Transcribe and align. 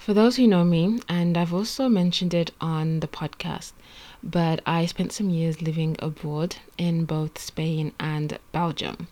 For 0.00 0.14
those 0.14 0.36
who 0.36 0.46
know 0.46 0.64
me, 0.64 0.98
and 1.10 1.36
I've 1.36 1.52
also 1.52 1.86
mentioned 1.86 2.32
it 2.32 2.52
on 2.58 3.00
the 3.00 3.06
podcast, 3.06 3.72
but 4.22 4.62
I 4.64 4.86
spent 4.86 5.12
some 5.12 5.28
years 5.28 5.60
living 5.60 5.94
abroad 5.98 6.56
in 6.78 7.04
both 7.04 7.38
Spain 7.38 7.92
and 8.00 8.38
Belgium. 8.50 9.08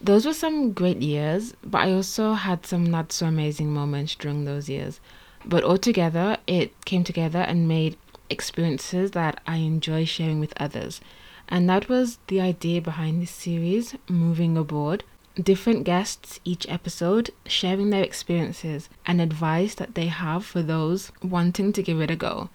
Those 0.00 0.24
were 0.24 0.32
some 0.32 0.72
great 0.72 1.02
years, 1.02 1.52
but 1.62 1.82
I 1.82 1.92
also 1.92 2.32
had 2.32 2.64
some 2.64 2.86
not 2.86 3.12
so 3.12 3.26
amazing 3.26 3.74
moments 3.74 4.14
during 4.14 4.46
those 4.46 4.70
years. 4.70 5.00
But 5.44 5.64
altogether, 5.64 6.38
it 6.46 6.72
came 6.86 7.04
together 7.04 7.40
and 7.40 7.68
made 7.68 7.98
experiences 8.30 9.10
that 9.10 9.42
I 9.46 9.58
enjoy 9.58 10.06
sharing 10.06 10.40
with 10.40 10.54
others. 10.56 11.02
And 11.46 11.68
that 11.68 11.90
was 11.90 12.20
the 12.28 12.40
idea 12.40 12.80
behind 12.80 13.20
this 13.20 13.30
series, 13.32 13.94
Moving 14.08 14.56
Abroad. 14.56 15.04
Different 15.42 15.84
guests 15.84 16.40
each 16.44 16.66
episode 16.66 17.30
sharing 17.46 17.90
their 17.90 18.02
experiences 18.02 18.88
and 19.04 19.20
advice 19.20 19.74
that 19.74 19.94
they 19.94 20.06
have 20.06 20.46
for 20.46 20.62
those 20.62 21.12
wanting 21.22 21.74
to 21.74 21.82
give 21.82 22.00
it 22.00 22.10
a 22.10 22.16
go. 22.16 22.48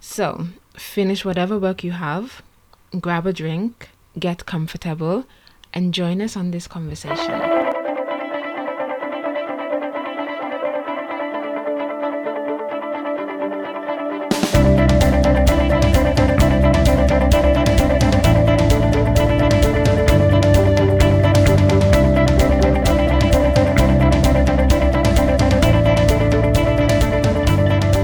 So, 0.00 0.48
finish 0.74 1.24
whatever 1.24 1.56
work 1.56 1.84
you 1.84 1.92
have, 1.92 2.42
grab 3.00 3.26
a 3.26 3.32
drink, 3.32 3.90
get 4.18 4.44
comfortable, 4.44 5.24
and 5.72 5.94
join 5.94 6.20
us 6.20 6.36
on 6.36 6.50
this 6.50 6.66
conversation. 6.66 7.75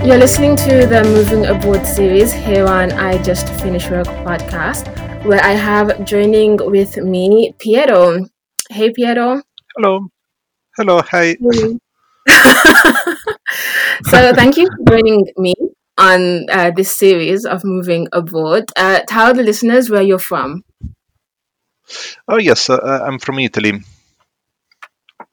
You're 0.04 0.18
listening 0.18 0.56
to 0.56 0.84
the 0.84 1.04
Moving 1.04 1.46
Abroad 1.46 1.86
series 1.86 2.32
here 2.32 2.66
on 2.66 2.90
I 2.90 3.22
Just 3.22 3.48
Finished 3.62 3.88
Work 3.88 4.08
podcast, 4.26 4.90
where 5.24 5.40
I 5.40 5.52
have 5.52 6.04
joining 6.04 6.56
with 6.58 6.96
me 6.96 7.54
Piero. 7.60 8.26
Hey, 8.68 8.90
Piero. 8.92 9.42
Hello. 9.76 10.08
Hello. 10.76 11.02
Hi. 11.02 11.36
so, 14.10 14.34
thank 14.34 14.56
you 14.56 14.66
for 14.66 14.90
joining 14.90 15.30
me 15.36 15.54
on 15.96 16.50
uh, 16.50 16.72
this 16.74 16.96
series 16.96 17.44
of 17.44 17.62
Moving 17.62 18.08
Abroad. 18.12 18.72
Uh, 18.74 19.02
tell 19.06 19.32
the 19.32 19.44
listeners 19.44 19.88
where 19.88 20.02
you're 20.02 20.18
from. 20.18 20.64
Oh, 22.26 22.38
yes. 22.38 22.68
Uh, 22.68 23.04
I'm 23.06 23.20
from 23.20 23.38
Italy. 23.38 23.84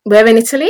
Where 0.04 0.28
in 0.28 0.38
Italy? 0.38 0.70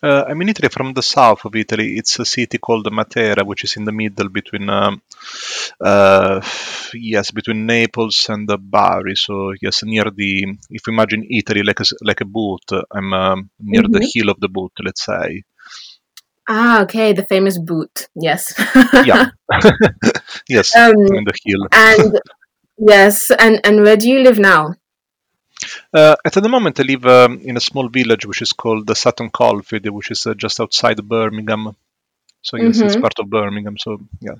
Uh, 0.00 0.24
I'm 0.28 0.40
in 0.42 0.50
Italy 0.50 0.68
from 0.68 0.94
the 0.94 1.02
south 1.02 1.44
of 1.44 1.56
Italy. 1.56 1.98
It's 1.98 2.18
a 2.20 2.24
city 2.24 2.58
called 2.58 2.86
Matera, 2.86 3.44
which 3.44 3.64
is 3.64 3.76
in 3.76 3.84
the 3.84 3.90
middle 3.90 4.28
between, 4.28 4.70
um, 4.70 5.02
uh, 5.80 6.40
yes, 6.94 7.32
between 7.32 7.66
Naples 7.66 8.26
and 8.28 8.48
Bari. 8.60 9.16
So 9.16 9.52
yes, 9.60 9.82
near 9.82 10.04
the. 10.04 10.56
If 10.70 10.86
you 10.86 10.92
imagine 10.92 11.26
Italy 11.28 11.64
like 11.64 11.80
a 11.80 11.84
like 12.02 12.20
a 12.20 12.24
boot, 12.24 12.62
I'm 12.92 13.12
um, 13.12 13.50
near 13.58 13.82
mm-hmm. 13.82 13.92
the 13.92 14.04
heel 14.04 14.28
of 14.30 14.38
the 14.38 14.48
boot, 14.48 14.72
let's 14.84 15.04
say. 15.04 15.42
Ah, 16.48 16.82
okay, 16.82 17.12
the 17.12 17.24
famous 17.24 17.58
boot. 17.58 18.08
Yes. 18.14 18.54
yeah. 19.04 19.30
yes, 20.48 20.76
um, 20.76 20.92
in 20.92 21.24
the 21.24 21.34
heel. 21.42 21.66
and 21.72 22.20
yes, 22.78 23.32
and 23.36 23.60
and 23.64 23.82
where 23.82 23.96
do 23.96 24.08
you 24.08 24.20
live 24.20 24.38
now? 24.38 24.74
Uh, 25.92 26.16
at 26.24 26.32
the 26.34 26.48
moment, 26.48 26.78
I 26.80 26.82
live 26.82 27.06
um, 27.06 27.40
in 27.40 27.56
a 27.56 27.60
small 27.60 27.88
village 27.88 28.26
which 28.26 28.42
is 28.42 28.52
called 28.52 28.86
the 28.86 28.94
Sutton 28.94 29.30
Coldfield, 29.30 29.88
which 29.88 30.10
is 30.10 30.26
uh, 30.26 30.34
just 30.34 30.60
outside 30.60 31.02
Birmingham. 31.08 31.74
So 32.42 32.56
yes, 32.56 32.76
mm-hmm. 32.76 32.86
it's 32.86 32.96
part 32.96 33.18
of 33.18 33.30
Birmingham. 33.30 33.78
So 33.78 33.98
yeah. 34.20 34.34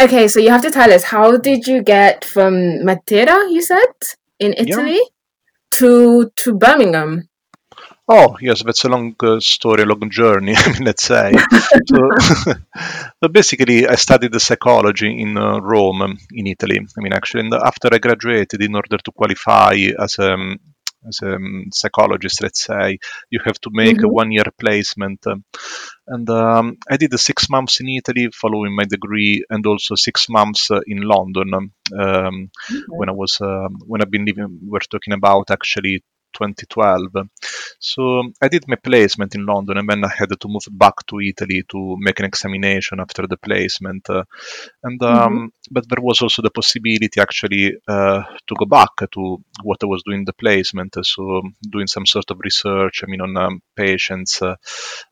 Okay, 0.00 0.28
so 0.28 0.40
you 0.40 0.50
have 0.50 0.62
to 0.62 0.70
tell 0.70 0.92
us 0.92 1.04
how 1.04 1.38
did 1.38 1.66
you 1.66 1.82
get 1.82 2.24
from 2.24 2.52
Matera, 2.84 3.50
you 3.50 3.62
said, 3.62 3.94
in 4.38 4.52
Italy, 4.52 4.96
yeah. 4.96 5.08
to 5.72 6.30
to 6.36 6.54
Birmingham? 6.54 7.28
Oh, 8.08 8.36
yes, 8.40 8.62
that's 8.62 8.84
a 8.84 8.88
long 8.88 9.16
uh, 9.20 9.40
story, 9.40 9.82
a 9.82 9.86
long 9.86 10.08
journey, 10.10 10.54
let's 10.80 11.02
say. 11.02 11.32
so, 11.86 12.10
so, 13.22 13.28
basically, 13.28 13.88
I 13.88 13.96
studied 13.96 14.40
psychology 14.40 15.20
in 15.20 15.36
uh, 15.36 15.58
Rome, 15.58 16.02
um, 16.02 16.18
in 16.30 16.46
Italy. 16.46 16.78
I 16.78 17.00
mean, 17.00 17.12
actually, 17.12 17.48
the, 17.50 17.60
after 17.64 17.88
I 17.92 17.98
graduated, 17.98 18.62
in 18.62 18.76
order 18.76 18.98
to 18.98 19.10
qualify 19.10 19.74
as 19.98 20.20
a, 20.20 20.34
um, 20.34 20.56
as 21.08 21.18
a 21.22 21.34
um, 21.34 21.64
psychologist, 21.72 22.42
let's 22.42 22.64
say, 22.64 22.98
you 23.30 23.40
have 23.44 23.60
to 23.62 23.70
make 23.72 23.96
mm-hmm. 23.96 24.04
a 24.04 24.08
one 24.08 24.30
year 24.30 24.46
placement. 24.56 25.26
Um, 25.26 25.44
and 26.06 26.30
um, 26.30 26.76
I 26.88 26.98
did 26.98 27.18
six 27.18 27.50
months 27.50 27.80
in 27.80 27.88
Italy 27.88 28.28
following 28.32 28.76
my 28.76 28.84
degree, 28.84 29.44
and 29.50 29.66
also 29.66 29.96
six 29.96 30.28
months 30.28 30.70
uh, 30.70 30.78
in 30.86 31.00
London. 31.00 31.52
Um, 31.54 32.50
okay. 32.70 32.80
When 32.86 33.08
I 33.08 33.12
was, 33.12 33.40
uh, 33.40 33.66
when 33.84 34.00
I've 34.00 34.12
been 34.12 34.26
living, 34.26 34.60
we're 34.62 34.78
talking 34.78 35.12
about 35.12 35.50
actually 35.50 36.04
2012. 36.36 37.28
So 37.78 38.22
I 38.40 38.48
did 38.48 38.68
my 38.68 38.76
placement 38.76 39.34
in 39.34 39.46
London 39.46 39.78
and 39.78 39.88
then 39.88 40.04
I 40.04 40.08
had 40.08 40.28
to 40.40 40.48
move 40.48 40.66
back 40.70 41.06
to 41.08 41.20
Italy 41.20 41.64
to 41.70 41.96
make 41.98 42.20
an 42.20 42.26
examination 42.26 43.00
after 43.00 43.26
the 43.26 43.36
placement. 43.36 44.08
Uh, 44.10 44.24
and 44.82 45.02
um, 45.02 45.32
mm-hmm. 45.32 45.46
but 45.70 45.88
there 45.88 46.02
was 46.02 46.20
also 46.20 46.42
the 46.42 46.50
possibility 46.50 47.20
actually 47.20 47.74
uh, 47.88 48.22
to 48.46 48.54
go 48.58 48.66
back 48.66 48.90
to 49.12 49.42
what 49.62 49.82
I 49.82 49.86
was 49.86 50.02
doing 50.04 50.24
the 50.24 50.32
placement. 50.32 50.96
So 51.02 51.42
doing 51.70 51.86
some 51.86 52.06
sort 52.06 52.30
of 52.30 52.40
research, 52.40 53.02
I 53.02 53.06
mean, 53.10 53.20
on 53.20 53.36
um, 53.36 53.62
patients 53.74 54.42
uh, 54.42 54.56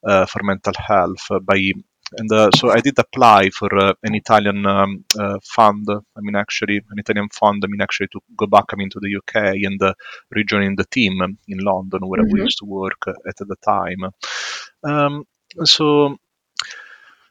uh 0.07 0.27
for 0.27 0.43
mental 0.43 0.75
health 0.77 1.27
by 1.43 1.73
and 2.13 2.31
uh, 2.33 2.51
so 2.57 2.71
I 2.71 2.81
did 2.81 2.99
apply 2.99 3.51
for 3.51 3.75
uh, 3.77 3.95
an 4.03 4.15
Italian 4.15 4.67
um, 4.67 5.05
uh, 5.19 5.39
fund. 5.43 5.87
I 5.91 6.21
mean, 6.21 6.37
actually, 6.37 6.77
an 6.77 6.99
Italian 6.99 7.29
fund. 7.31 7.63
I 7.65 7.69
mean, 7.69 7.81
actually, 7.81 8.09
to 8.09 8.21
go 8.37 8.47
back. 8.47 8.67
I 8.71 8.77
mean, 8.77 8.91
to 8.91 9.01
the 9.01 9.17
UK 9.17 9.57
and 9.65 9.83
uh, 9.83 9.95
rejoining 10.31 10.77
the 10.77 10.85
team 10.85 11.21
in 11.49 11.59
London 11.59 12.07
where 12.07 12.23
mm-hmm. 12.23 12.33
we 12.33 12.43
used 12.43 12.59
to 12.59 12.67
work 12.67 13.03
at 13.07 13.37
the 13.39 13.57
time. 13.65 14.05
Um, 14.85 15.25
so 15.65 16.19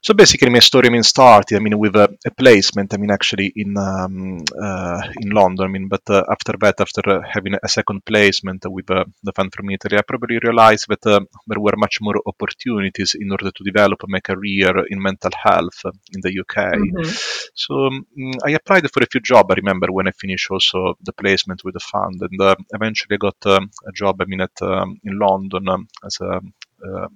so 0.04 0.12
basically, 0.12 0.50
my 0.50 0.58
story 0.58 0.88
I 0.88 0.90
mean 0.90 1.02
started 1.02 1.56
I 1.56 1.60
mean 1.60 1.78
with 1.78 1.96
a, 1.96 2.14
a 2.26 2.30
placement 2.30 2.92
I 2.92 2.98
mean 2.98 3.10
actually 3.10 3.50
in 3.56 3.74
um, 3.78 4.44
uh, 4.62 5.00
in 5.22 5.30
London. 5.30 5.64
I 5.64 5.68
mean, 5.68 5.88
but 5.88 6.02
uh, 6.10 6.24
after 6.30 6.52
that, 6.60 6.78
after 6.78 7.02
uh, 7.08 7.22
having 7.26 7.54
a 7.54 7.68
second 7.68 8.04
placement 8.04 8.66
with 8.66 8.90
uh, 8.90 9.06
the 9.22 9.32
fund 9.32 9.50
from 9.54 9.70
Italy, 9.70 9.96
I 9.96 10.02
probably 10.02 10.38
realized 10.42 10.88
that 10.90 11.06
uh, 11.06 11.20
there 11.46 11.58
were 11.58 11.76
much 11.78 12.02
more 12.02 12.16
opportunities 12.26 13.16
in 13.18 13.30
order 13.30 13.50
to 13.50 13.64
develop 13.64 14.00
my 14.06 14.20
career 14.20 14.74
in 14.90 15.00
mental 15.00 15.30
health 15.42 15.80
in 16.14 16.20
the 16.20 16.38
UK. 16.38 16.56
Mm-hmm. 16.74 17.10
So 17.54 17.86
um, 17.86 18.06
I 18.44 18.50
applied 18.50 18.90
for 18.90 19.02
a 19.02 19.06
few 19.10 19.20
jobs. 19.20 19.48
I 19.52 19.54
remember 19.54 19.86
when 19.90 20.06
I 20.06 20.12
finished 20.12 20.50
also 20.50 20.98
the 21.02 21.14
placement 21.14 21.62
with 21.64 21.72
the 21.72 21.80
fund, 21.80 22.20
and 22.20 22.40
uh, 22.42 22.56
eventually 22.74 23.16
got 23.16 23.36
um, 23.46 23.70
a 23.88 23.92
job 23.92 24.20
I 24.20 24.26
mean 24.26 24.42
at 24.42 24.60
um, 24.60 25.00
in 25.02 25.18
London 25.18 25.66
um, 25.66 25.88
as 26.04 26.18
a 26.20 26.40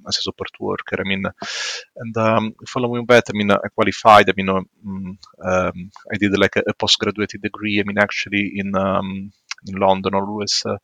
as 0.09 0.19
a 0.19 0.23
support 0.23 0.51
worker. 0.61 0.97
I 0.99 1.09
mean, 1.09 1.25
and 1.97 2.17
um, 2.17 2.55
following 2.67 3.05
that, 3.07 3.25
I 3.29 3.33
mean, 3.33 3.51
I 3.51 3.69
qualified. 3.75 4.29
I 4.29 4.33
mean, 4.37 4.49
um, 4.49 5.19
I 6.13 6.17
did 6.19 6.39
like 6.39 6.57
a, 6.57 6.63
a, 6.69 6.75
postgraduate 6.75 7.35
degree. 7.43 7.81
I 7.81 7.85
mean, 7.85 7.99
actually 7.99 8.53
in 8.57 8.77
um, 8.77 9.33
in 9.67 9.75
London 9.75 10.15
always, 10.15 10.63
uh, 10.67 10.79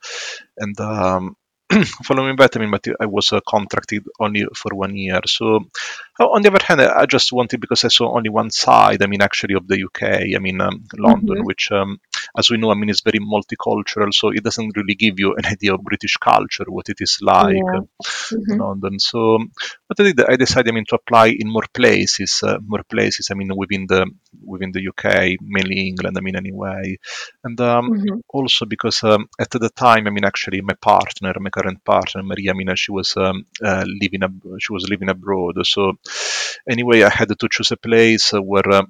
and 0.58 0.78
um, 0.80 1.36
following 2.04 2.36
that, 2.36 2.56
I 2.56 2.60
mean, 2.60 2.70
but 2.70 2.86
I 3.00 3.06
was 3.06 3.32
uh, 3.32 3.40
contracted 3.46 4.04
only 4.20 4.46
for 4.54 4.74
one 4.74 4.96
year. 4.96 5.20
So, 5.26 5.66
uh, 6.20 6.26
on 6.26 6.42
the 6.42 6.50
other 6.50 6.64
hand, 6.64 6.80
I 6.80 7.06
just 7.06 7.32
wanted 7.32 7.60
because 7.60 7.84
I 7.84 7.88
saw 7.88 8.16
only 8.16 8.30
one 8.30 8.50
side. 8.50 9.02
I 9.02 9.06
mean, 9.06 9.22
actually, 9.22 9.54
of 9.54 9.66
the 9.66 9.84
UK. 9.84 10.36
I 10.36 10.38
mean, 10.38 10.60
um, 10.60 10.84
London, 10.96 11.38
mm-hmm. 11.38 11.46
which, 11.46 11.72
um, 11.72 12.00
as 12.36 12.50
we 12.50 12.56
know, 12.56 12.70
I 12.70 12.74
mean, 12.74 12.90
is 12.90 13.00
very 13.00 13.18
multicultural. 13.18 14.12
So 14.14 14.28
it 14.30 14.44
doesn't 14.44 14.76
really 14.76 14.94
give 14.94 15.18
you 15.18 15.34
an 15.38 15.46
idea 15.46 15.74
of 15.74 15.82
British 15.82 16.16
culture, 16.16 16.64
what 16.68 16.88
it 16.88 16.98
is 17.00 17.18
like 17.20 17.56
yeah. 17.56 17.80
mm-hmm. 17.80 18.52
in 18.52 18.58
London. 18.58 18.98
So, 18.98 19.38
what 19.86 20.00
I 20.00 20.02
did, 20.04 20.24
I 20.24 20.36
decided, 20.36 20.70
I 20.70 20.74
mean, 20.74 20.86
to 20.88 20.96
apply 20.96 21.28
in 21.28 21.50
more 21.50 21.66
places, 21.72 22.42
uh, 22.42 22.58
more 22.64 22.84
places. 22.84 23.28
I 23.30 23.34
mean, 23.34 23.50
within 23.56 23.86
the 23.86 24.06
within 24.44 24.72
the 24.72 24.88
UK, 24.88 25.38
mainly 25.40 25.88
England. 25.88 26.16
I 26.16 26.20
mean, 26.20 26.36
anyway, 26.36 26.98
and 27.42 27.60
um, 27.60 27.90
mm-hmm. 27.90 28.18
also 28.28 28.66
because 28.66 29.02
um, 29.02 29.28
at 29.38 29.50
the 29.50 29.70
time, 29.70 30.06
I 30.06 30.10
mean, 30.10 30.24
actually, 30.24 30.60
my 30.60 30.74
partner, 30.74 31.32
my 31.40 31.50
current 31.64 31.84
partner, 31.84 32.22
Maria, 32.22 32.50
I 32.50 32.54
mean, 32.54 32.74
she 32.76 32.92
was 32.92 33.16
um, 33.16 33.46
uh, 33.62 33.84
living 33.86 34.22
ab- 34.22 34.58
she 34.58 34.72
was 34.72 34.88
living 34.88 35.08
abroad. 35.08 35.56
So 35.64 35.94
anyway, 36.68 37.02
I 37.02 37.10
had 37.10 37.28
to 37.28 37.48
choose 37.50 37.72
a 37.72 37.76
place 37.76 38.32
where 38.32 38.70
uh, 38.70 38.82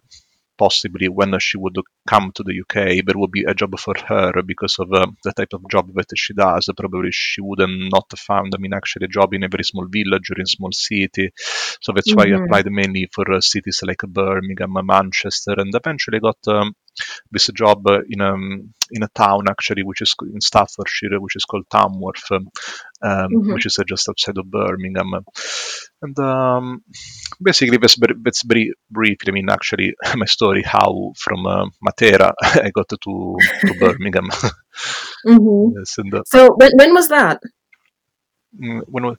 possibly 0.56 1.08
when 1.08 1.38
she 1.38 1.56
would 1.58 1.76
come 2.08 2.32
to 2.34 2.42
the 2.42 2.60
UK, 2.60 3.04
there 3.04 3.16
would 3.18 3.30
be 3.30 3.44
a 3.44 3.54
job 3.54 3.78
for 3.78 3.94
her 4.06 4.42
because 4.42 4.76
of 4.78 4.92
uh, 4.92 5.06
the 5.24 5.32
type 5.32 5.52
of 5.52 5.68
job 5.70 5.92
that 5.94 6.06
she 6.16 6.34
does. 6.34 6.68
Probably 6.76 7.10
she 7.12 7.40
wouldn't 7.40 7.92
not 7.92 8.06
found, 8.18 8.52
I 8.54 8.58
mean, 8.58 8.74
actually 8.74 9.06
a 9.06 9.08
job 9.08 9.34
in 9.34 9.44
a 9.44 9.48
very 9.48 9.64
small 9.64 9.86
village 9.86 10.30
or 10.30 10.38
in 10.38 10.46
small 10.46 10.72
city. 10.72 11.30
So 11.80 11.92
that's 11.92 12.10
mm-hmm. 12.10 12.16
why 12.16 12.24
I 12.24 12.26
mm-hmm. 12.28 12.44
applied 12.44 12.66
mainly 12.70 13.08
for 13.12 13.30
uh, 13.32 13.40
cities 13.40 13.80
like 13.84 14.02
Birmingham, 14.08 14.76
Manchester, 14.84 15.54
and 15.58 15.74
eventually 15.74 16.20
got 16.20 16.38
um, 16.48 16.74
this 17.30 17.48
job 17.54 17.86
in 18.08 18.20
a 18.20 18.34
in 18.90 19.02
a 19.02 19.08
town 19.14 19.44
actually, 19.48 19.82
which 19.82 20.02
is 20.02 20.14
in 20.32 20.40
Staffordshire, 20.40 21.20
which 21.20 21.36
is 21.36 21.44
called 21.44 21.64
Tamworth, 21.70 22.30
um, 22.30 22.48
mm-hmm. 23.02 23.52
which 23.52 23.66
is 23.66 23.78
uh, 23.78 23.84
just 23.84 24.08
outside 24.08 24.38
of 24.38 24.50
Birmingham. 24.50 25.12
And 26.02 26.18
um, 26.18 26.84
basically, 27.42 27.78
that's 27.78 27.96
very, 27.96 28.14
that's 28.22 28.42
very 28.42 28.74
brief. 28.90 29.18
I 29.26 29.30
mean, 29.30 29.48
actually, 29.50 29.94
my 30.16 30.26
story 30.26 30.62
how 30.62 31.12
from 31.16 31.46
uh, 31.46 31.66
Matera 31.86 32.32
I 32.42 32.70
got 32.70 32.88
to, 32.90 32.98
to 33.02 33.36
Birmingham. 33.80 34.28
mm-hmm. 35.26 35.78
yes, 35.78 35.98
and, 35.98 36.14
uh, 36.14 36.22
so 36.26 36.54
when, 36.56 36.72
when 36.76 36.94
was 36.94 37.08
that? 37.08 37.40
Mm, 38.60 38.82
when 38.86 39.16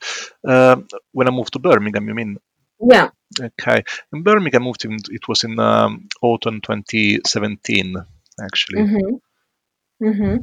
uh, 0.48 0.75
when 1.12 1.28
I 1.28 1.31
moved 1.31 1.54
to 1.54 1.60
Birmingham, 1.60 2.07
you 2.07 2.16
mean? 2.16 2.38
Yeah. 2.80 3.10
Okay. 3.39 3.83
In 4.13 4.24
Birmingham, 4.24 4.63
I 4.63 4.66
moved 4.66 4.86
in, 4.86 4.98
it 5.10 5.27
was 5.27 5.44
in 5.44 5.60
um, 5.60 6.07
autumn 6.22 6.62
2017, 6.62 7.95
actually. 8.42 8.81
Mm-hmm. 8.81 10.06
Mm-hmm. 10.06 10.38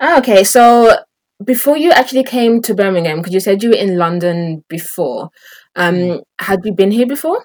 Ah, 0.00 0.18
okay. 0.18 0.44
So 0.44 0.96
before 1.44 1.76
you 1.76 1.90
actually 1.92 2.24
came 2.24 2.62
to 2.62 2.74
Birmingham, 2.74 3.18
because 3.18 3.34
you 3.34 3.40
said 3.40 3.62
you 3.62 3.70
were 3.70 3.76
in 3.76 3.96
London 3.96 4.64
before, 4.68 5.30
um, 5.76 5.94
mm. 5.94 6.22
had 6.38 6.60
you 6.64 6.72
been 6.72 6.90
here 6.90 7.06
before? 7.06 7.44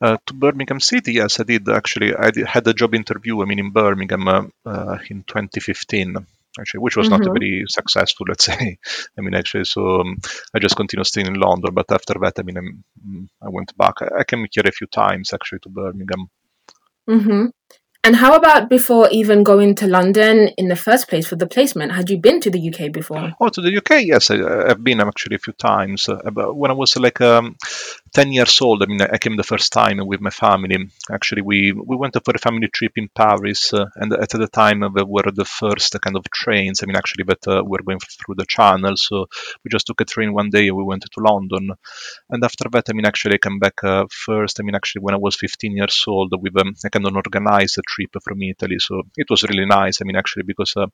Uh, 0.00 0.16
to 0.26 0.34
Birmingham 0.34 0.78
City, 0.78 1.14
yes, 1.14 1.40
I 1.40 1.42
did 1.42 1.68
actually. 1.68 2.14
I 2.14 2.30
did, 2.30 2.46
had 2.46 2.66
a 2.68 2.72
job 2.72 2.94
interview. 2.94 3.42
I 3.42 3.44
mean, 3.44 3.58
in 3.58 3.70
Birmingham 3.70 4.28
uh, 4.28 4.42
uh, 4.64 4.98
in 5.10 5.24
2015, 5.24 6.24
actually, 6.58 6.80
which 6.80 6.96
was 6.96 7.08
mm-hmm. 7.08 7.22
not 7.22 7.32
very 7.32 7.64
successful, 7.68 8.26
let's 8.28 8.44
say. 8.44 8.78
I 9.18 9.20
mean, 9.20 9.34
actually, 9.34 9.64
so 9.64 10.00
um, 10.00 10.16
I 10.54 10.58
just 10.58 10.76
continued 10.76 11.06
staying 11.06 11.26
in 11.26 11.34
London. 11.34 11.74
But 11.74 11.90
after 11.90 12.14
that, 12.20 12.38
I 12.38 12.42
mean, 12.42 12.56
I'm, 12.56 12.84
mm, 13.06 13.28
i 13.42 13.48
went 13.48 13.76
back. 13.76 13.94
I, 14.02 14.20
I, 14.20 14.24
came 14.24 14.46
here 14.50 14.64
a 14.66 14.72
few 14.72 14.86
times 14.86 15.32
actually 15.32 15.60
to 15.60 15.68
Birmingham. 15.68 16.28
Mm-hmm. 17.08 17.46
And 18.08 18.16
how 18.16 18.36
about 18.36 18.70
before 18.70 19.06
even 19.10 19.42
going 19.42 19.74
to 19.74 19.86
London 19.86 20.48
in 20.56 20.68
the 20.68 20.76
first 20.76 21.08
place 21.08 21.26
for 21.26 21.36
the 21.36 21.46
placement? 21.46 21.92
Had 21.92 22.08
you 22.08 22.16
been 22.16 22.40
to 22.40 22.50
the 22.50 22.70
UK 22.70 22.90
before? 22.90 23.34
Oh, 23.38 23.50
to 23.50 23.60
the 23.60 23.76
UK, 23.76 24.02
yes, 24.06 24.30
I, 24.30 24.68
have 24.68 24.82
been 24.82 24.98
actually 25.02 25.36
a 25.36 25.38
few 25.38 25.52
times. 25.52 26.08
Uh, 26.08 26.18
when 26.54 26.70
I 26.70 26.74
was 26.74 26.96
like 26.96 27.20
um, 27.20 27.56
10 28.14 28.32
years 28.32 28.62
old, 28.62 28.82
I 28.82 28.86
mean, 28.86 29.02
I 29.02 29.18
came 29.18 29.36
the 29.36 29.42
first 29.42 29.74
time 29.74 29.98
with 30.06 30.22
my 30.22 30.30
family. 30.30 30.88
Actually, 31.12 31.42
we, 31.42 31.72
we 31.72 31.96
went 31.96 32.14
for 32.24 32.32
a 32.34 32.38
family 32.38 32.68
trip 32.68 32.92
in 32.96 33.10
Paris, 33.14 33.74
uh, 33.74 33.84
and 33.96 34.10
at 34.14 34.30
the 34.30 34.48
time, 34.48 34.82
uh, 34.84 34.88
we 34.88 35.04
were 35.04 35.30
the 35.30 35.44
first 35.44 35.94
kind 36.00 36.16
of 36.16 36.24
trains. 36.30 36.82
I 36.82 36.86
mean, 36.86 36.96
actually, 36.96 37.24
but 37.24 37.46
uh, 37.46 37.62
we 37.62 37.72
were 37.72 37.82
going 37.82 38.00
through 38.00 38.36
the 38.36 38.46
channel, 38.46 38.96
so 38.96 39.26
we 39.62 39.68
just 39.70 39.86
took 39.86 40.00
a 40.00 40.06
train 40.06 40.32
one 40.32 40.48
day 40.48 40.68
and 40.68 40.78
we 40.78 40.82
went 40.82 41.02
to 41.02 41.20
London. 41.20 41.72
And 42.30 42.42
after 42.42 42.70
that, 42.72 42.88
I 42.88 42.94
mean, 42.94 43.04
actually, 43.04 43.34
I 43.34 43.38
came 43.38 43.58
back 43.58 43.84
uh, 43.84 44.06
first. 44.10 44.60
I 44.60 44.62
mean, 44.62 44.74
actually, 44.74 45.02
when 45.02 45.14
I 45.14 45.18
was 45.18 45.36
15 45.36 45.76
years 45.76 46.04
old, 46.06 46.32
with 46.40 46.56
um, 46.58 46.74
I 46.86 46.88
kind 46.88 47.06
of 47.06 47.14
organized 47.14 47.76
a 47.76 47.82
trip 47.82 47.97
from 48.06 48.42
Italy. 48.42 48.78
So 48.78 49.02
it 49.16 49.26
was 49.30 49.42
really 49.44 49.66
nice. 49.66 50.00
I 50.00 50.04
mean, 50.04 50.16
actually, 50.16 50.44
because 50.44 50.74
uh, 50.76 50.86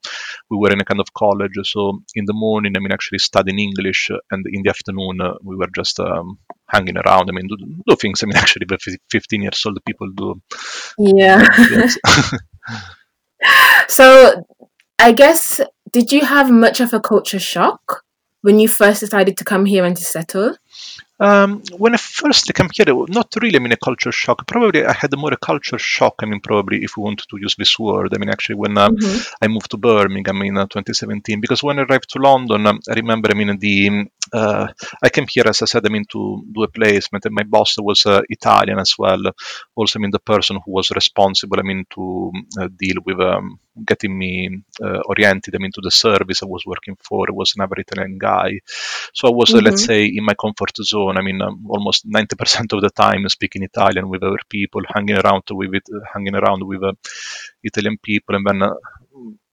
we 0.49 0.57
were 0.57 0.71
in 0.71 0.81
a 0.81 0.85
kind 0.85 0.99
of 0.99 1.13
college. 1.13 1.57
So 1.63 1.99
in 2.15 2.25
the 2.25 2.33
morning, 2.33 2.73
I 2.75 2.79
mean, 2.79 2.91
actually 2.91 3.19
studying 3.19 3.59
English, 3.59 4.09
and 4.31 4.45
in 4.51 4.63
the 4.63 4.69
afternoon, 4.69 5.19
we 5.43 5.55
were 5.55 5.69
just 5.75 5.99
um, 5.99 6.39
hanging 6.67 6.97
around. 6.97 7.29
I 7.29 7.33
mean, 7.33 7.47
do, 7.47 7.57
do 7.87 7.95
things. 7.95 8.23
I 8.23 8.27
mean, 8.27 8.37
actually, 8.37 8.65
the 8.67 8.97
15 9.11 9.41
years 9.41 9.63
old 9.65 9.79
people 9.85 10.11
do. 10.11 10.41
Yeah. 10.97 11.47
so, 13.87 14.45
I 14.99 15.11
guess, 15.11 15.61
did 15.91 16.11
you 16.11 16.25
have 16.25 16.51
much 16.51 16.79
of 16.79 16.93
a 16.93 16.99
culture 16.99 17.39
shock 17.39 18.03
when 18.41 18.59
you 18.59 18.67
first 18.67 18.99
decided 18.99 19.37
to 19.37 19.43
come 19.43 19.65
here 19.65 19.85
and 19.85 19.97
to 19.97 20.03
settle? 20.03 20.55
Um, 21.17 21.61
when 21.77 21.93
I 21.93 21.97
first 21.97 22.53
came 22.53 22.69
here, 22.73 22.85
not 23.07 23.33
really, 23.41 23.55
I 23.55 23.59
mean, 23.59 23.71
a 23.71 23.77
culture 23.77 24.11
shock. 24.11 24.45
Probably 24.47 24.85
I 24.85 24.91
had 24.91 25.17
more 25.17 25.31
a 25.31 25.37
culture 25.37 25.79
shock, 25.79 26.15
I 26.21 26.25
mean, 26.25 26.41
probably 26.41 26.83
if 26.83 26.97
we 26.97 27.03
wanted 27.03 27.27
to 27.29 27.37
use 27.39 27.55
this 27.55 27.79
word. 27.79 28.13
I 28.13 28.17
mean, 28.17 28.29
actually, 28.29 28.55
when 28.55 28.77
uh, 28.77 28.89
mm-hmm. 28.89 29.33
I 29.41 29.47
moved 29.47 29.71
to 29.71 29.77
Birmingham 29.77 30.41
in 30.41 30.57
uh, 30.57 30.65
2017, 30.65 31.39
because 31.39 31.63
when 31.63 31.79
I 31.79 31.83
arrived 31.83 32.09
to 32.11 32.19
London, 32.19 32.67
um, 32.67 32.79
I 32.89 32.93
remember, 32.93 33.29
I 33.31 33.33
mean, 33.33 33.57
the 33.57 34.09
uh, 34.33 34.67
I 35.01 35.09
came 35.09 35.27
here, 35.27 35.45
as 35.47 35.61
I 35.61 35.65
said, 35.65 35.85
I 35.85 35.89
mean, 35.89 36.05
to 36.11 36.43
do 36.51 36.63
a 36.63 36.67
placement, 36.67 37.25
and 37.25 37.33
my 37.33 37.43
boss 37.43 37.75
was 37.77 38.05
uh, 38.05 38.21
Italian 38.29 38.79
as 38.79 38.95
well. 38.97 39.21
Also, 39.75 39.99
I 39.99 40.01
mean, 40.01 40.11
the 40.11 40.19
person 40.19 40.59
who 40.65 40.71
was 40.73 40.91
responsible, 40.91 41.59
I 41.59 41.63
mean, 41.63 41.85
to 41.91 42.31
uh, 42.59 42.67
deal 42.77 42.97
with 43.05 43.21
um, 43.21 43.59
getting 43.83 44.17
me 44.17 44.63
uh, 44.81 44.99
oriented, 45.05 45.55
I 45.55 45.57
mean, 45.57 45.71
to 45.73 45.81
the 45.81 45.91
service 45.91 46.43
I 46.43 46.45
was 46.45 46.63
working 46.65 46.97
for 47.01 47.25
was 47.29 47.53
another 47.55 47.75
Italian 47.77 48.17
guy. 48.17 48.59
So 49.13 49.27
I 49.27 49.31
was, 49.31 49.49
mm-hmm. 49.49 49.65
let's 49.65 49.83
say, 49.83 50.05
in 50.05 50.23
my 50.23 50.35
comfort 50.35 50.75
zone. 50.81 51.17
I 51.17 51.21
mean, 51.21 51.41
um, 51.41 51.65
almost 51.69 52.07
90% 52.07 52.73
of 52.73 52.81
the 52.81 52.89
time 52.89 53.27
speaking 53.29 53.63
Italian 53.63 54.09
with 54.09 54.23
other 54.23 54.43
people, 54.49 54.81
hanging 54.93 55.17
around 55.17 55.43
with 55.51 55.73
it, 55.73 55.83
hanging 56.13 56.35
around 56.35 56.65
with 56.65 56.83
uh, 56.83 56.93
Italian 57.63 57.97
people, 58.01 58.35
and 58.35 58.45
then 58.45 58.69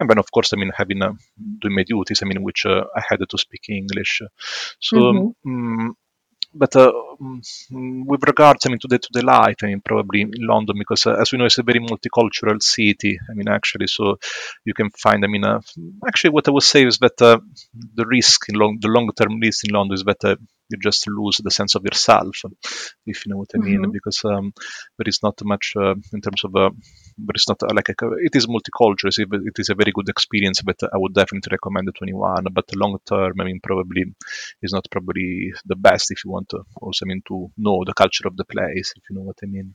and 0.00 0.10
then 0.10 0.18
of 0.18 0.30
course 0.30 0.52
I 0.52 0.56
mean 0.56 0.72
having 0.76 1.02
uh, 1.02 1.12
doing 1.60 1.74
my 1.74 1.84
duties 1.84 2.20
I 2.22 2.26
mean 2.26 2.42
which 2.42 2.66
uh, 2.66 2.84
I 2.96 3.02
had 3.08 3.20
to 3.28 3.38
speak 3.38 3.66
English 3.68 4.22
so 4.80 4.96
mm-hmm. 4.96 5.50
um, 5.50 5.96
but 6.54 6.76
uh, 6.76 6.92
mm, 7.20 8.04
with 8.06 8.22
regards, 8.26 8.66
I 8.66 8.70
mean, 8.70 8.78
to 8.80 8.88
the 8.88 8.98
to 8.98 9.08
the 9.12 9.24
life, 9.24 9.56
I 9.62 9.66
mean, 9.66 9.80
probably 9.80 10.22
in 10.22 10.32
London, 10.38 10.76
because 10.78 11.06
uh, 11.06 11.14
as 11.14 11.32
we 11.32 11.38
know, 11.38 11.46
it's 11.46 11.58
a 11.58 11.62
very 11.62 11.80
multicultural 11.80 12.62
city. 12.62 13.18
I 13.30 13.34
mean, 13.34 13.48
actually, 13.48 13.86
so 13.86 14.18
you 14.64 14.74
can 14.74 14.90
find. 14.90 15.24
I 15.24 15.28
mean, 15.28 15.44
uh, 15.44 15.60
actually, 16.06 16.30
what 16.30 16.48
I 16.48 16.52
would 16.52 16.62
say 16.62 16.84
is 16.86 16.98
that 16.98 17.20
uh, 17.22 17.40
the 17.94 18.06
risk 18.06 18.48
in 18.48 18.56
long, 18.56 18.78
the 18.80 18.88
long 18.88 19.10
term 19.16 19.40
risk 19.40 19.66
in 19.66 19.74
London 19.74 19.94
is 19.94 20.04
that 20.04 20.24
uh, 20.24 20.36
you 20.68 20.78
just 20.78 21.06
lose 21.08 21.40
the 21.42 21.50
sense 21.50 21.74
of 21.74 21.84
yourself, 21.84 22.42
if 23.06 23.24
you 23.24 23.30
know 23.30 23.38
what 23.38 23.50
I 23.54 23.58
mean, 23.58 23.82
mm-hmm. 23.82 23.90
because 23.90 24.24
um, 24.24 24.52
there 24.98 25.08
is 25.08 25.20
not 25.22 25.38
much 25.44 25.74
uh, 25.76 25.94
in 26.12 26.20
terms 26.20 26.44
of 26.44 26.52
but 26.52 27.36
it's 27.36 27.48
not 27.48 27.60
like 27.74 27.88
a, 27.88 27.94
it 28.22 28.34
is 28.34 28.46
multicultural. 28.46 29.12
It 29.16 29.58
is 29.58 29.68
a 29.68 29.74
very 29.74 29.92
good 29.92 30.08
experience, 30.08 30.62
but 30.62 30.76
I 30.82 30.98
would 30.98 31.14
definitely 31.14 31.50
recommend 31.50 31.88
it 31.88 31.94
to 31.96 32.04
anyone. 32.04 32.46
But 32.52 32.74
long 32.76 32.98
term, 33.06 33.40
I 33.40 33.44
mean, 33.44 33.60
probably 33.62 34.04
is 34.62 34.72
not 34.72 34.86
probably 34.90 35.52
the 35.64 35.76
best 35.76 36.10
if 36.10 36.24
you 36.24 36.30
want 36.30 36.48
to 36.50 36.60
also 36.80 37.04
I 37.04 37.08
mean 37.08 37.22
to 37.28 37.50
know 37.56 37.82
the 37.84 37.94
culture 37.94 38.26
of 38.26 38.36
the 38.36 38.44
place, 38.44 38.92
if 38.96 39.02
you 39.08 39.16
know 39.16 39.22
what 39.22 39.38
I 39.42 39.46
mean. 39.46 39.74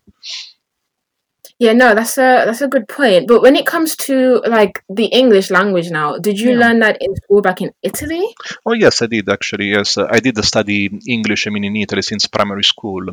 Yeah, 1.60 1.74
no, 1.74 1.96
that's 1.96 2.18
a 2.18 2.44
that's 2.46 2.62
a 2.62 2.68
good 2.68 2.88
point. 2.88 3.28
But 3.28 3.42
when 3.42 3.56
it 3.56 3.66
comes 3.66 3.96
to 4.08 4.42
like 4.48 4.84
the 4.90 5.06
English 5.06 5.50
language 5.52 5.90
now, 5.90 6.18
did 6.18 6.40
you 6.40 6.52
yeah. 6.52 6.60
learn 6.60 6.80
that 6.80 6.98
in 7.02 7.16
school 7.16 7.42
back 7.42 7.62
in 7.62 7.72
Italy? 7.82 8.24
Oh 8.66 8.74
yes, 8.74 9.02
I 9.02 9.08
did 9.08 9.30
actually. 9.30 9.72
Yes, 9.72 9.98
I 9.98 10.20
did 10.20 10.38
study 10.44 10.90
English. 11.08 11.48
I 11.48 11.50
mean, 11.50 11.64
in 11.64 11.76
Italy 11.76 12.02
since 12.02 12.28
primary 12.28 12.64
school. 12.64 13.04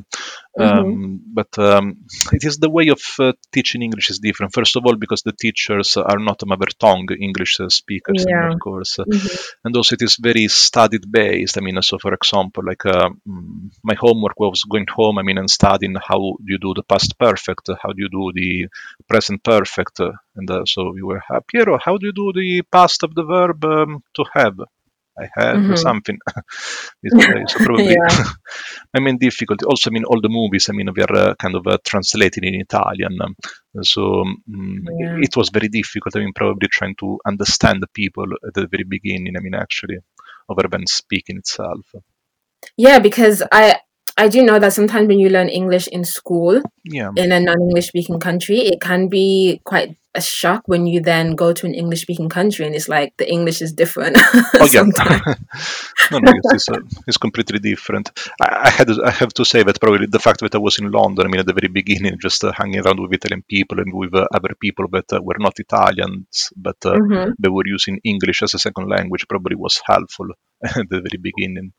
Mm-hmm. 0.59 0.63
Um, 0.63 1.21
but 1.27 1.59
um, 1.59 2.05
it 2.33 2.45
is 2.45 2.59
the 2.59 2.71
way 2.71 2.89
of 2.89 3.03
uh, 3.19 3.33
teaching 3.53 3.83
English 3.83 4.11
is 4.11 4.19
different. 4.19 4.55
First 4.55 4.77
of 4.77 4.85
all, 4.87 4.97
because 4.97 5.23
the 5.23 5.33
teachers 5.33 5.97
are 5.97 6.19
not 6.19 6.47
mother 6.47 6.67
tongue 6.79 7.09
English 7.19 7.59
speakers, 7.69 8.25
yeah. 8.29 8.53
of 8.53 8.61
course, 8.61 8.97
mm-hmm. 8.97 9.37
and 9.65 9.77
also 9.77 9.95
it 9.95 10.03
is 10.03 10.17
very 10.17 10.49
studied 10.49 11.11
based. 11.11 11.59
I 11.59 11.61
mean, 11.61 11.81
so 11.83 11.99
for 11.99 12.13
example, 12.13 12.65
like 12.65 12.85
uh, 12.87 13.11
mm, 13.29 13.71
my 13.83 13.95
homework 13.95 14.39
was 14.39 14.65
going 14.65 14.87
home. 14.89 15.19
I 15.19 15.23
mean, 15.23 15.39
and 15.39 15.51
studying 15.51 15.97
how 15.97 16.19
do 16.19 16.53
you 16.53 16.59
do 16.59 16.75
the 16.75 16.83
past 16.83 17.19
perfect, 17.19 17.71
how 17.83 17.91
do 17.93 18.03
you 18.03 18.09
do 18.09 18.24
the 18.33 18.69
present 19.09 19.43
perfect. 19.43 20.01
And 20.01 20.51
uh, 20.51 20.65
so 20.67 20.93
we 20.93 21.03
were, 21.03 21.23
uh, 21.31 21.41
Piero, 21.47 21.79
how 21.79 21.97
do 21.97 22.07
you 22.07 22.13
do 22.13 22.33
the 22.35 22.63
past 22.71 23.03
of 23.03 23.15
the 23.15 23.25
verb 23.25 23.65
um, 23.65 24.03
to 24.15 24.25
have? 24.33 24.59
I 25.17 25.29
have 25.35 25.57
mm-hmm. 25.57 25.77
something. 25.77 26.19
so 27.49 27.59
probably, 27.65 27.95
yeah. 27.95 28.25
I 28.95 29.01
mean, 29.01 29.19
difficulty. 29.19 29.65
Also, 29.65 29.91
I 29.91 29.93
mean, 29.93 30.05
all 30.05 30.21
the 30.21 30.29
movies. 30.29 30.69
I 30.69 30.73
mean, 30.73 30.89
we 30.95 31.03
are 31.03 31.15
uh, 31.15 31.35
kind 31.37 31.55
of 31.55 31.67
uh, 31.67 31.79
translated 31.85 32.45
in 32.45 32.55
Italian, 32.55 33.19
um, 33.23 33.37
so 33.83 34.23
um, 34.23 34.37
yeah. 34.99 35.17
it, 35.17 35.25
it, 35.29 35.37
was 35.37 35.51
very 35.51 35.69
difficult. 35.69 36.17
I 36.17 36.21
mean, 36.21 36.33
probably 36.35 36.69
trying 36.69 36.97
to 36.97 37.21
understand 37.25 37.81
the 37.81 37.87
people 37.95 38.25
at 38.47 38.55
the 38.55 38.67
very 38.67 38.85
beginning. 38.85 39.37
I 39.37 39.41
mean, 39.41 39.55
actually, 39.55 39.99
over 40.49 40.67
than 40.69 40.87
speaking 40.87 41.39
itself. 41.39 41.87
Yeah, 42.77 42.99
because 42.99 43.43
I 43.53 43.81
I 44.17 44.29
do 44.29 44.43
know 44.43 44.59
that 44.59 44.73
sometimes 44.73 45.09
when 45.09 45.19
you 45.19 45.29
learn 45.29 45.49
English 45.49 45.89
in 45.89 46.05
school, 46.05 46.63
yeah. 46.85 47.11
in 47.17 47.33
a 47.33 47.41
non-English 47.41 47.89
speaking 47.89 48.21
country, 48.21 48.59
it 48.59 48.81
can 48.81 49.09
be 49.09 49.61
quite 49.65 49.97
a 50.15 50.21
shock 50.21 50.63
when 50.67 50.87
you 50.87 51.01
then 51.01 51.35
go 51.35 51.53
to 51.53 51.67
an 51.67 51.75
English 51.75 52.03
speaking 52.03 52.29
country 52.29 52.65
and 52.65 52.75
it's 52.75 52.89
like 52.89 53.17
the 53.17 53.29
English 53.29 53.61
is 53.61 53.73
different. 53.73 54.17
oh 54.61 54.69
yeah, 54.71 54.83
no, 56.13 56.19
no, 56.19 56.33
it's, 56.33 56.55
it's, 56.55 56.69
uh, 56.69 56.79
it's, 57.09 57.17
completely 57.17 57.59
different. 57.59 58.13
I, 58.41 58.67
I, 58.67 58.71
had 58.71 58.91
I 59.01 59.11
have 59.11 59.35
to 59.35 59.45
say 59.45 59.65
that 59.65 59.81
probably 59.81 60.07
the 60.07 60.21
fact 60.21 60.41
that 60.41 60.55
I 60.55 60.59
was 60.59 60.79
in 60.79 60.93
London, 60.93 61.27
I 61.27 61.29
mean, 61.29 61.41
at 61.41 61.47
the 61.47 61.53
very 61.53 61.67
beginning, 61.67 62.17
just 62.21 62.45
uh, 62.45 62.53
hanging 62.53 62.81
around 62.81 63.01
with 63.01 63.13
Italian 63.13 63.43
people 63.49 63.81
and 63.81 63.93
with 63.93 64.15
uh, 64.15 64.29
other 64.33 64.55
people 64.61 64.87
that 64.93 65.13
uh, 65.13 65.21
were 65.21 65.39
not 65.39 65.59
Italians, 65.59 66.51
but 66.57 66.77
uh, 66.85 66.95
mm-hmm. 66.95 67.33
they 67.41 67.49
were 67.49 67.67
using 67.67 67.99
English 68.05 68.43
as 68.45 68.55
a 68.55 68.61
second 68.61 68.89
language, 68.89 69.27
probably 69.29 69.57
was 69.57 69.83
helpful 69.85 70.29
at 70.63 70.89
the 70.89 71.01
very 71.01 71.19
beginning 71.21 71.73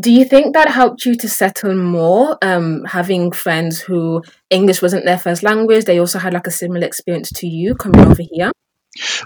do 0.00 0.12
you 0.12 0.24
think 0.24 0.54
that 0.54 0.68
helped 0.68 1.04
you 1.04 1.14
to 1.16 1.28
settle 1.28 1.74
more 1.74 2.38
um, 2.42 2.84
having 2.84 3.32
friends 3.32 3.80
who 3.80 4.22
english 4.50 4.82
wasn't 4.82 5.04
their 5.04 5.18
first 5.18 5.42
language 5.42 5.84
they 5.84 5.98
also 5.98 6.18
had 6.18 6.34
like 6.34 6.46
a 6.46 6.52
similar 6.52 6.86
experience 6.86 7.30
to 7.30 7.46
you 7.46 7.74
coming 7.74 8.06
over 8.06 8.22
here 8.30 8.52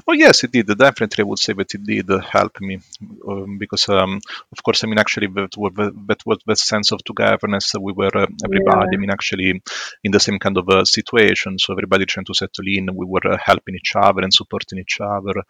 Oh 0.07 0.13
yes, 0.13 0.45
it 0.45 0.53
did. 0.53 0.67
Definitely, 0.67 1.23
I 1.23 1.25
would 1.25 1.39
say 1.39 1.53
that 1.55 1.75
it 1.75 1.85
did 1.85 2.09
help 2.25 2.61
me 2.61 2.81
um, 3.27 3.59
because, 3.59 3.89
um, 3.89 4.21
of 4.51 4.63
course, 4.63 4.85
I 4.85 4.87
mean, 4.87 4.99
actually, 4.99 5.29
that 5.29 5.57
was 5.57 5.73
that 5.77 6.21
was 6.27 6.39
the 6.47 6.57
sense 6.57 6.93
of 6.93 7.03
togetherness. 7.05 7.73
That 7.73 7.81
we 7.81 7.93
were 7.93 8.15
uh, 8.15 8.27
everybody. 8.45 8.89
Yeah. 8.91 8.97
I 8.97 8.97
mean, 8.97 9.11
actually, 9.11 9.63
in 10.05 10.13
the 10.13 10.21
same 10.21 10.39
kind 10.39 10.59
of 10.59 10.69
uh, 10.69 10.85
situation. 10.85 11.59
So 11.59 11.73
everybody 11.73 12.07
trying 12.07 12.27
to 12.27 12.35
settle 12.35 12.67
in. 12.67 12.95
We 12.95 13.07
were 13.07 13.27
uh, 13.27 13.39
helping 13.43 13.75
each 13.75 13.93
other 13.97 14.23
and 14.23 14.35
supporting 14.35 14.79
each 14.79 14.99
other 15.01 15.43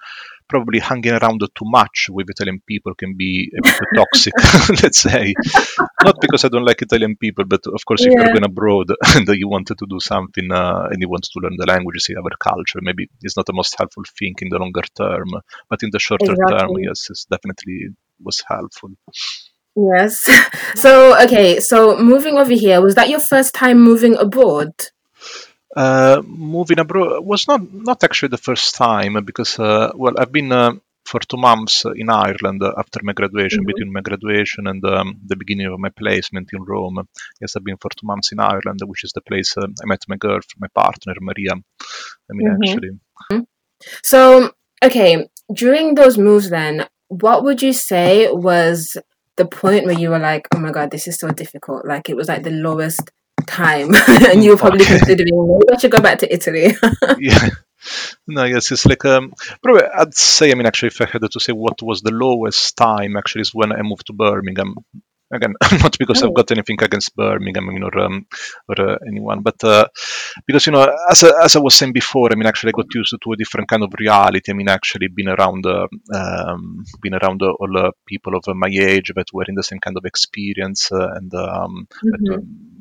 probably 0.49 0.79
hanging 0.81 1.13
around 1.13 1.41
too 1.41 1.65
much 1.65 2.07
with 2.11 2.29
Italian 2.31 2.61
people 2.67 2.95
can 2.95 3.17
be 3.17 3.51
a 3.57 3.63
bit 3.63 3.75
toxic, 3.95 4.35
let's 4.83 5.01
say. 5.01 5.35
Not 6.05 6.21
because 6.21 6.45
I 6.45 6.49
don't 6.49 6.65
like 6.65 6.83
Italian 6.83 7.17
people, 7.17 7.45
but 7.45 7.61
of 7.67 7.85
course, 7.87 8.03
if 8.03 8.13
yeah. 8.13 8.25
you're 8.25 8.33
going 8.33 8.45
abroad 8.45 8.89
and 9.15 9.29
you 9.29 9.49
wanted 9.49 9.79
to 9.79 9.87
do 9.89 10.01
something 10.01 10.51
uh, 10.53 10.89
and 10.91 11.01
you 11.01 11.09
want 11.09 11.25
to 11.25 11.41
learn 11.41 11.57
the 11.57 11.67
language, 11.67 12.01
see 12.01 12.15
other 12.15 12.37
culture, 12.39 12.81
maybe 12.83 13.09
it's 13.23 13.37
not 13.37 13.47
the 13.47 13.53
most 13.53 13.75
helpful 13.79 14.05
thing 14.19 14.35
in 14.41 14.49
the 14.49 14.59
longer 14.59 14.83
term, 14.97 15.29
but 15.69 15.83
in 15.83 15.91
the 15.93 15.99
shorter 15.99 16.33
exactly. 16.33 16.59
term, 16.59 16.71
yes, 16.79 17.09
it 17.11 17.19
definitely 17.31 17.89
was 18.21 18.43
helpful. 18.47 18.91
Yes. 19.77 20.29
So, 20.75 21.21
okay, 21.23 21.61
so 21.61 21.99
moving 21.99 22.39
over 22.39 22.55
here, 22.55 22.81
was 22.81 22.95
that 22.95 23.11
your 23.11 23.21
first 23.21 23.55
time 23.55 23.81
moving 23.81 24.17
abroad? 24.17 24.73
Uh, 25.75 26.23
moving 26.27 26.79
abroad 26.79 27.25
was 27.25 27.49
not 27.49 27.61
not 27.73 28.05
actually 28.05 28.29
the 28.29 28.37
first 28.37 28.75
time 28.75 29.25
because 29.25 29.59
uh, 29.59 29.91
well 29.95 30.15
I've 30.19 30.33
been 30.33 30.53
uh, 30.53 30.73
for 31.05 31.21
two 31.21 31.39
months 31.39 31.85
in 31.97 32.11
Ireland 32.11 32.63
after 32.63 33.01
my 33.03 33.13
graduation 33.13 33.61
mm-hmm. 33.61 33.67
between 33.67 33.93
my 33.93 34.01
graduation 34.03 34.67
and 34.67 34.85
um, 34.85 35.21
the 35.27 35.37
beginning 35.37 35.67
of 35.67 35.79
my 35.79 35.89
placement 35.89 36.51
in 36.53 36.63
Rome. 36.63 37.09
Yes, 37.41 37.57
I've 37.57 37.65
been 37.65 37.79
for 37.79 37.91
two 37.91 38.07
months 38.07 38.33
in 38.33 38.41
Ireland, 38.41 38.81
which 38.85 39.05
is 39.05 39.13
the 39.13 39.23
place 39.23 39.57
uh, 39.57 39.67
I 39.83 39.87
met 39.87 40.03
my 40.09 40.17
girl, 40.17 40.41
my 40.59 40.69
partner 40.75 41.15
Maria. 41.21 41.53
I 41.53 42.33
mean, 42.33 42.49
mm-hmm. 42.49 42.63
actually. 42.63 42.91
Mm-hmm. 43.33 43.41
So 44.03 44.53
okay, 44.85 45.29
during 45.53 45.95
those 45.95 46.19
moves, 46.19 46.51
then 46.51 46.87
what 47.09 47.45
would 47.45 47.63
you 47.63 47.73
say 47.73 48.31
was 48.31 48.97
the 49.37 49.47
point 49.47 49.87
where 49.87 49.99
you 49.99 50.11
were 50.11 50.19
like, 50.19 50.49
oh 50.55 50.59
my 50.59 50.71
god, 50.71 50.91
this 50.91 51.09
is 51.09 51.19
so 51.19 51.31
difficult? 51.31 51.87
Like 51.87 52.09
it 52.09 52.17
was 52.17 52.29
like 52.29 52.43
the 52.43 52.51
lowest 52.51 53.11
time 53.45 53.95
and 54.09 54.43
you 54.43 54.51
were 54.51 54.57
probably 54.57 54.85
okay. 54.85 54.99
considering 54.99 55.31
maybe 55.35 55.73
I 55.73 55.79
should 55.79 55.91
go 55.91 56.01
back 56.01 56.19
to 56.21 56.33
Italy. 56.33 56.75
yeah. 57.19 57.49
No, 58.27 58.45
yes, 58.45 58.71
it's 58.71 58.87
like 58.87 59.05
um, 59.05 59.33
probably 59.63 59.83
I'd 59.85 60.15
say. 60.15 60.51
I 60.51 60.55
mean, 60.55 60.67
actually, 60.67 60.89
if 60.89 61.01
I 61.01 61.07
had 61.07 61.31
to 61.31 61.41
say 61.41 61.53
what 61.53 61.83
was 61.83 62.01
the 62.01 62.13
lowest 62.13 62.77
time, 62.77 63.17
actually, 63.17 63.43
is 63.43 63.55
when 63.55 63.73
I 63.73 63.83
moved 63.83 64.07
to 64.07 64.13
Birmingham. 64.13 64.77
Again, 65.33 65.55
not 65.81 65.97
because 65.99 66.23
oh. 66.23 66.29
I've 66.29 66.35
got 66.35 66.51
anything 66.53 66.77
against 66.83 67.17
Birmingham, 67.17 67.69
I 67.69 67.73
mean, 67.73 67.83
or 67.83 67.99
um, 67.99 68.27
or 68.69 68.91
uh, 68.91 68.99
anyone, 69.09 69.41
but 69.41 69.65
uh, 69.65 69.87
because 70.47 70.67
you 70.67 70.73
know, 70.73 70.95
as 71.11 71.25
I, 71.25 71.45
as 71.45 71.57
I 71.57 71.61
was 71.61 71.75
saying 71.75 71.95
before, 71.95 72.29
I 72.31 72.35
mean, 72.35 72.47
actually, 72.47 72.73
I 72.75 72.77
got 72.77 72.95
used 72.95 73.17
to 73.19 73.33
a 73.33 73.37
different 73.37 73.69
kind 73.69 73.83
of 73.83 73.95
reality. 73.99 74.53
I 74.53 74.55
mean, 74.55 74.69
actually, 74.69 75.09
been 75.09 75.31
around, 75.31 75.65
uh, 75.65 75.87
um, 76.15 76.85
being 77.01 77.15
around 77.15 77.41
all 77.43 77.79
uh, 77.79 77.93
people 78.07 78.37
of 78.37 78.45
my 78.55 78.69
age 78.69 79.11
that 79.17 79.33
were 79.33 79.47
in 79.49 79.55
the 79.55 79.63
same 79.63 79.81
kind 79.81 79.97
of 79.97 80.05
experience, 80.05 80.93
uh, 80.93 81.09
and 81.15 81.33
um, 81.35 81.89
mm-hmm. 81.91 82.11
that, 82.11 82.35
um, 82.35 82.72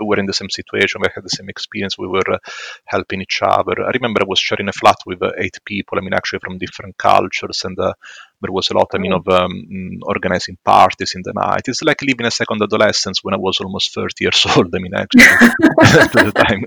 were 0.00 0.18
in 0.18 0.26
the 0.26 0.32
same 0.32 0.50
situation. 0.50 1.00
We 1.00 1.08
had 1.14 1.24
the 1.24 1.28
same 1.28 1.48
experience. 1.48 1.98
We 1.98 2.08
were 2.08 2.28
uh, 2.30 2.38
helping 2.84 3.22
each 3.22 3.40
other. 3.42 3.82
I 3.82 3.90
remember 3.90 4.22
I 4.22 4.26
was 4.26 4.38
sharing 4.38 4.68
a 4.68 4.72
flat 4.72 4.96
with 5.06 5.22
uh, 5.22 5.30
eight 5.38 5.58
people. 5.64 5.98
I 5.98 6.02
mean, 6.02 6.14
actually 6.14 6.40
from 6.40 6.58
different 6.58 6.96
cultures, 6.98 7.62
and 7.64 7.78
uh, 7.78 7.94
there 8.40 8.52
was 8.52 8.70
a 8.70 8.74
lot. 8.74 8.88
I 8.94 8.98
mean, 8.98 9.12
of 9.12 9.26
um, 9.28 9.98
organizing 10.02 10.58
parties 10.64 11.12
in 11.14 11.22
the 11.24 11.32
night. 11.32 11.62
It's 11.66 11.82
like 11.82 12.02
living 12.02 12.26
a 12.26 12.30
second 12.30 12.62
adolescence 12.62 13.22
when 13.22 13.34
I 13.34 13.38
was 13.38 13.60
almost 13.60 13.94
30 13.94 14.12
years 14.20 14.46
old. 14.56 14.74
I 14.74 14.78
mean, 14.78 14.94
actually, 14.94 15.22
at 15.22 16.12
the 16.12 16.32
time. 16.32 16.64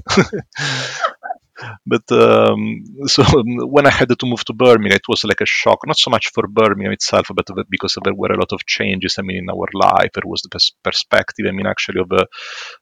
But 1.86 2.12
um, 2.12 2.84
so 3.06 3.24
when 3.76 3.86
I 3.86 3.90
had 3.90 4.10
to 4.18 4.26
move 4.26 4.44
to 4.46 4.54
Birmingham, 4.54 4.96
it 4.96 5.08
was 5.08 5.24
like 5.24 5.42
a 5.42 5.46
shock. 5.46 5.80
Not 5.86 5.98
so 5.98 6.10
much 6.10 6.32
for 6.32 6.48
Birmingham 6.48 6.94
itself, 6.94 7.28
but 7.34 7.48
because 7.70 7.98
there 8.04 8.14
were 8.14 8.32
a 8.32 8.38
lot 8.38 8.54
of 8.54 8.66
changes. 8.66 9.18
I 9.20 9.22
mean, 9.22 9.38
in 9.38 9.50
our 9.50 9.68
life, 9.74 10.12
there 10.14 10.24
was 10.26 10.42
the 10.42 10.50
pers- 10.50 10.76
perspective. 10.84 11.46
I 11.48 11.52
mean, 11.52 11.68
actually, 11.68 12.02
of 12.02 12.12
uh, 12.12 12.26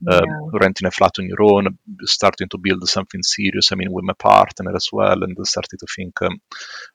yeah. 0.08 0.24
renting 0.54 0.88
a 0.88 0.92
flat 0.92 1.20
on 1.20 1.28
your 1.28 1.42
own, 1.42 1.78
starting 2.04 2.50
to 2.50 2.58
build 2.58 2.88
something 2.88 3.24
serious. 3.24 3.72
I 3.72 3.76
mean, 3.76 3.92
with 3.92 4.06
my 4.06 4.14
partner 4.14 4.76
as 4.76 4.90
well, 4.92 5.24
and 5.24 5.36
starting 5.48 5.80
to 5.80 5.88
think 5.96 6.22
um, 6.22 6.40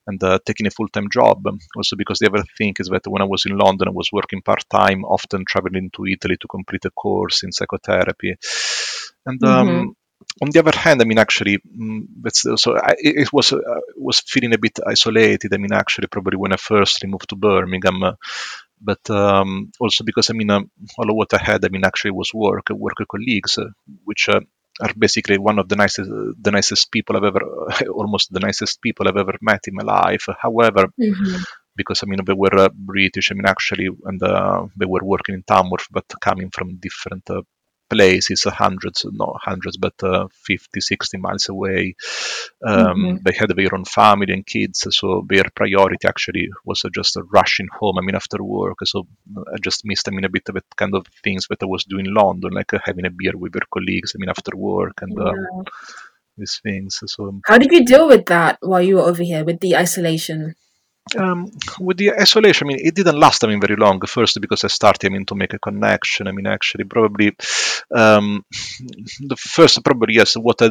and 0.07 0.23
uh, 0.23 0.39
taking 0.45 0.67
a 0.67 0.71
full-time 0.71 1.09
job. 1.11 1.45
Also, 1.77 1.97
because 1.97 2.19
the 2.19 2.29
other 2.29 2.45
thing 2.57 2.75
is 2.79 2.89
that 2.89 3.07
when 3.07 3.23
I 3.23 3.27
was 3.27 3.47
in 3.47 3.57
London, 3.57 3.89
I 3.89 3.93
was 3.93 4.11
working 4.13 4.43
part-time, 4.43 5.05
often 5.05 5.45
traveling 5.47 5.91
to 5.97 6.07
Italy 6.07 6.37
to 6.41 6.49
complete 6.49 6.85
a 6.85 6.91
course 6.91 7.43
in 7.43 7.53
psychotherapy, 7.53 8.37
and. 9.27 9.45
Um, 9.45 9.69
mm-hmm 9.69 9.91
on 10.43 10.51
the 10.51 10.59
other 10.59 10.77
hand, 10.77 11.01
I 11.01 11.05
mean, 11.05 11.19
actually, 11.19 11.59
mm, 11.59 12.07
so 12.59 12.77
I, 12.77 12.95
it 12.99 13.33
was 13.33 13.53
uh, 13.53 13.81
was 13.97 14.21
feeling 14.21 14.55
a 14.55 14.59
bit 14.59 14.79
isolated. 14.87 15.55
I 15.55 15.57
mean, 15.57 15.73
actually, 15.73 16.09
probably 16.09 16.37
when 16.37 16.53
I 16.53 16.57
first 16.57 17.05
moved 17.07 17.31
to 17.31 17.37
Birmingham, 17.37 18.03
uh, 18.03 18.13
but 18.81 19.09
um, 19.11 19.73
also 19.81 20.05
because 20.05 20.29
I 20.31 20.35
mean, 20.35 20.51
um, 20.51 20.71
all 20.99 21.11
of 21.11 21.17
what 21.17 21.33
I 21.33 21.39
had, 21.39 21.65
I 21.65 21.69
mean, 21.69 21.85
actually 21.85 22.11
was 22.11 22.35
work, 22.35 22.69
work 22.71 22.99
colleagues, 23.11 23.57
uh, 23.59 23.71
which 24.05 24.29
uh, 24.29 24.41
are 24.81 24.93
basically 24.99 25.39
one 25.39 25.59
of 25.59 25.69
the 25.69 25.77
nicest, 25.77 26.11
the 26.11 26.51
nicest 26.51 26.93
people 26.93 27.17
I've 27.17 27.25
ever, 27.25 27.41
almost 27.91 28.33
the 28.33 28.41
nicest 28.41 28.83
people 28.83 29.09
I've 29.09 29.17
ever 29.17 29.37
met 29.41 29.61
in 29.69 29.75
my 29.75 29.85
life. 29.85 30.27
However. 30.41 30.89
Mm-hmm 31.01 31.43
because 31.77 32.03
I 32.03 32.07
mean 32.07 32.21
they 32.25 32.33
were 32.33 32.57
uh, 32.59 32.71
British. 32.73 33.31
I 33.31 33.35
mean 33.35 33.45
actually, 33.45 33.89
and 34.05 34.23
uh, 34.23 34.67
they 34.79 34.87
were 34.87 35.05
working 35.05 35.35
in 35.35 35.43
Tamworth, 35.43 35.87
but 35.91 36.07
coming 36.23 36.49
from 36.51 36.77
different 36.77 37.29
uh, 37.29 37.43
places, 37.89 38.45
hundreds, 38.45 39.05
not 39.11 39.41
hundreds, 39.43 39.77
but 39.77 39.95
uh, 40.03 40.29
50, 40.45 40.81
60 40.81 41.19
miles 41.19 41.49
away. 41.49 41.95
Um, 42.65 42.97
mm-hmm. 42.97 43.17
They 43.25 43.33
had 43.33 43.51
their 43.51 43.75
own 43.75 43.85
family 43.85 44.33
and 44.33 44.47
kids, 44.47 44.87
so 44.91 45.25
their 45.29 45.45
priority 45.55 46.07
actually 46.07 46.49
was 46.65 46.85
uh, 46.85 46.91
just 46.95 47.17
rushing 47.33 47.69
home. 47.73 47.99
I 47.99 48.03
mean, 48.03 48.15
after 48.15 48.43
work, 48.43 48.79
so 48.85 49.07
I 49.53 49.59
just 49.63 49.85
missed. 49.85 50.09
I 50.09 50.11
mean, 50.13 50.25
a 50.25 50.29
bit 50.29 50.49
of 50.49 50.57
it 50.57 50.65
kind 50.77 50.95
of 50.95 51.07
things 51.23 51.47
that 51.49 51.63
I 51.63 51.67
was 51.67 51.85
doing 51.85 52.07
in 52.07 52.15
London, 52.15 52.53
like 52.53 52.73
uh, 52.75 52.79
having 52.85 53.07
a 53.07 53.11
beer 53.11 53.37
with 53.37 53.55
your 53.55 53.67
colleagues. 53.73 54.15
I 54.15 54.19
mean, 54.19 54.31
after 54.31 54.57
work 54.57 55.03
and. 55.03 55.19
Uh, 55.19 55.33
yeah. 55.33 55.63
these 56.39 56.61
things. 56.63 57.01
So, 57.07 57.41
how 57.47 57.57
did 57.57 57.73
you 57.73 57.83
deal 57.85 58.07
with 58.07 58.27
that 58.27 58.59
while 58.61 58.83
you 58.83 58.97
were 58.97 59.09
over 59.09 59.23
here 59.23 59.43
with 59.43 59.61
the 59.61 59.75
isolation? 59.75 60.55
Um, 61.15 61.51
with 61.79 61.99
the 61.99 62.13
isolation, 62.13 62.67
I 62.67 62.69
mean, 62.69 62.79
it 62.83 62.95
didn't 62.95 63.19
last. 63.19 63.45
I 63.45 63.47
mean, 63.47 63.61
very 63.61 63.77
long. 63.77 64.01
First, 64.01 64.41
because 64.41 64.65
I 64.65 64.69
started, 64.69 65.07
I 65.07 65.13
mean, 65.13 65.25
to 65.27 65.35
make 65.37 65.55
a 65.55 65.59
connection. 65.59 66.27
I 66.27 66.33
mean, 66.33 66.47
actually, 66.47 66.85
probably 66.85 67.37
um, 67.95 68.45
the 69.21 69.37
first, 69.37 69.83
probably 69.85 70.15
yes. 70.15 70.35
What 70.35 70.61
I, 70.63 70.69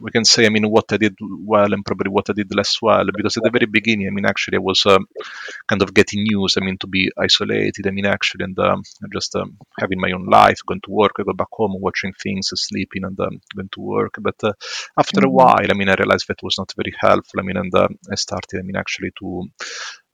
we 0.00 0.10
can 0.10 0.24
say, 0.24 0.46
I 0.46 0.48
mean, 0.48 0.68
what 0.68 0.92
I 0.92 0.96
did 0.96 1.16
well 1.20 1.72
and 1.72 1.84
probably 1.84 2.10
what 2.10 2.28
I 2.28 2.32
did 2.32 2.52
less 2.54 2.82
well. 2.82 3.06
Because 3.14 3.36
at 3.36 3.44
the 3.44 3.50
very 3.50 3.66
beginning, 3.66 4.08
I 4.08 4.10
mean, 4.10 4.26
actually, 4.26 4.56
I 4.56 4.60
was 4.60 4.84
um, 4.86 5.06
kind 5.68 5.82
of 5.82 5.94
getting 5.94 6.24
used. 6.26 6.58
I 6.58 6.64
mean, 6.64 6.78
to 6.78 6.88
be 6.88 7.10
isolated. 7.16 7.86
I 7.86 7.90
mean, 7.90 8.06
actually, 8.06 8.44
and 8.44 8.58
um, 8.58 8.82
just 9.12 9.36
um, 9.36 9.58
having 9.78 10.00
my 10.00 10.10
own 10.10 10.26
life, 10.26 10.58
going 10.66 10.80
to 10.80 10.90
work, 10.90 11.12
I 11.20 11.22
go 11.22 11.34
back 11.34 11.52
home, 11.52 11.76
watching 11.78 12.12
things, 12.20 12.50
sleeping, 12.52 13.04
and 13.04 13.18
um, 13.20 13.40
going 13.54 13.68
to 13.70 13.80
work. 13.80 14.16
But 14.20 14.42
uh, 14.42 14.52
after 14.98 15.20
mm-hmm. 15.20 15.28
a 15.28 15.30
while, 15.30 15.66
I 15.70 15.74
mean, 15.74 15.88
I 15.88 15.94
realized 15.94 16.26
that 16.28 16.42
was 16.42 16.58
not 16.58 16.72
very 16.76 16.94
helpful. 16.98 17.38
I 17.38 17.44
mean, 17.44 17.56
and 17.56 17.72
uh, 17.74 17.88
I 18.10 18.16
started, 18.16 18.58
I 18.58 18.62
mean, 18.62 18.76
actually 18.76 19.12
to 19.20 19.48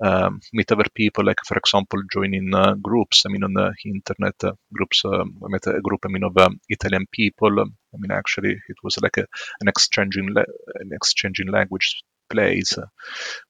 um, 0.02 0.40
meet 0.52 0.70
other 0.72 0.84
people, 0.94 1.24
like 1.24 1.40
for 1.46 1.56
example, 1.56 2.00
joining 2.12 2.54
uh, 2.54 2.74
groups. 2.74 3.24
I 3.26 3.30
mean, 3.30 3.44
on 3.44 3.54
the 3.54 3.72
internet 3.84 4.34
uh, 4.44 4.52
groups. 4.72 5.04
Uh, 5.04 5.22
I 5.22 5.48
met 5.48 5.66
a 5.66 5.80
group. 5.80 6.00
I 6.04 6.08
mean, 6.08 6.24
of 6.24 6.36
um, 6.38 6.60
Italian 6.68 7.06
people. 7.12 7.60
I 7.60 7.96
mean, 7.98 8.10
actually, 8.10 8.52
it 8.52 8.76
was 8.82 8.98
like 9.02 9.16
a, 9.18 9.26
an 9.60 9.68
exchanging 9.68 10.28
la- 10.34 10.52
an 10.76 10.90
exchanging 10.92 11.48
language 11.48 12.02
place, 12.30 12.76
uh, 12.78 12.86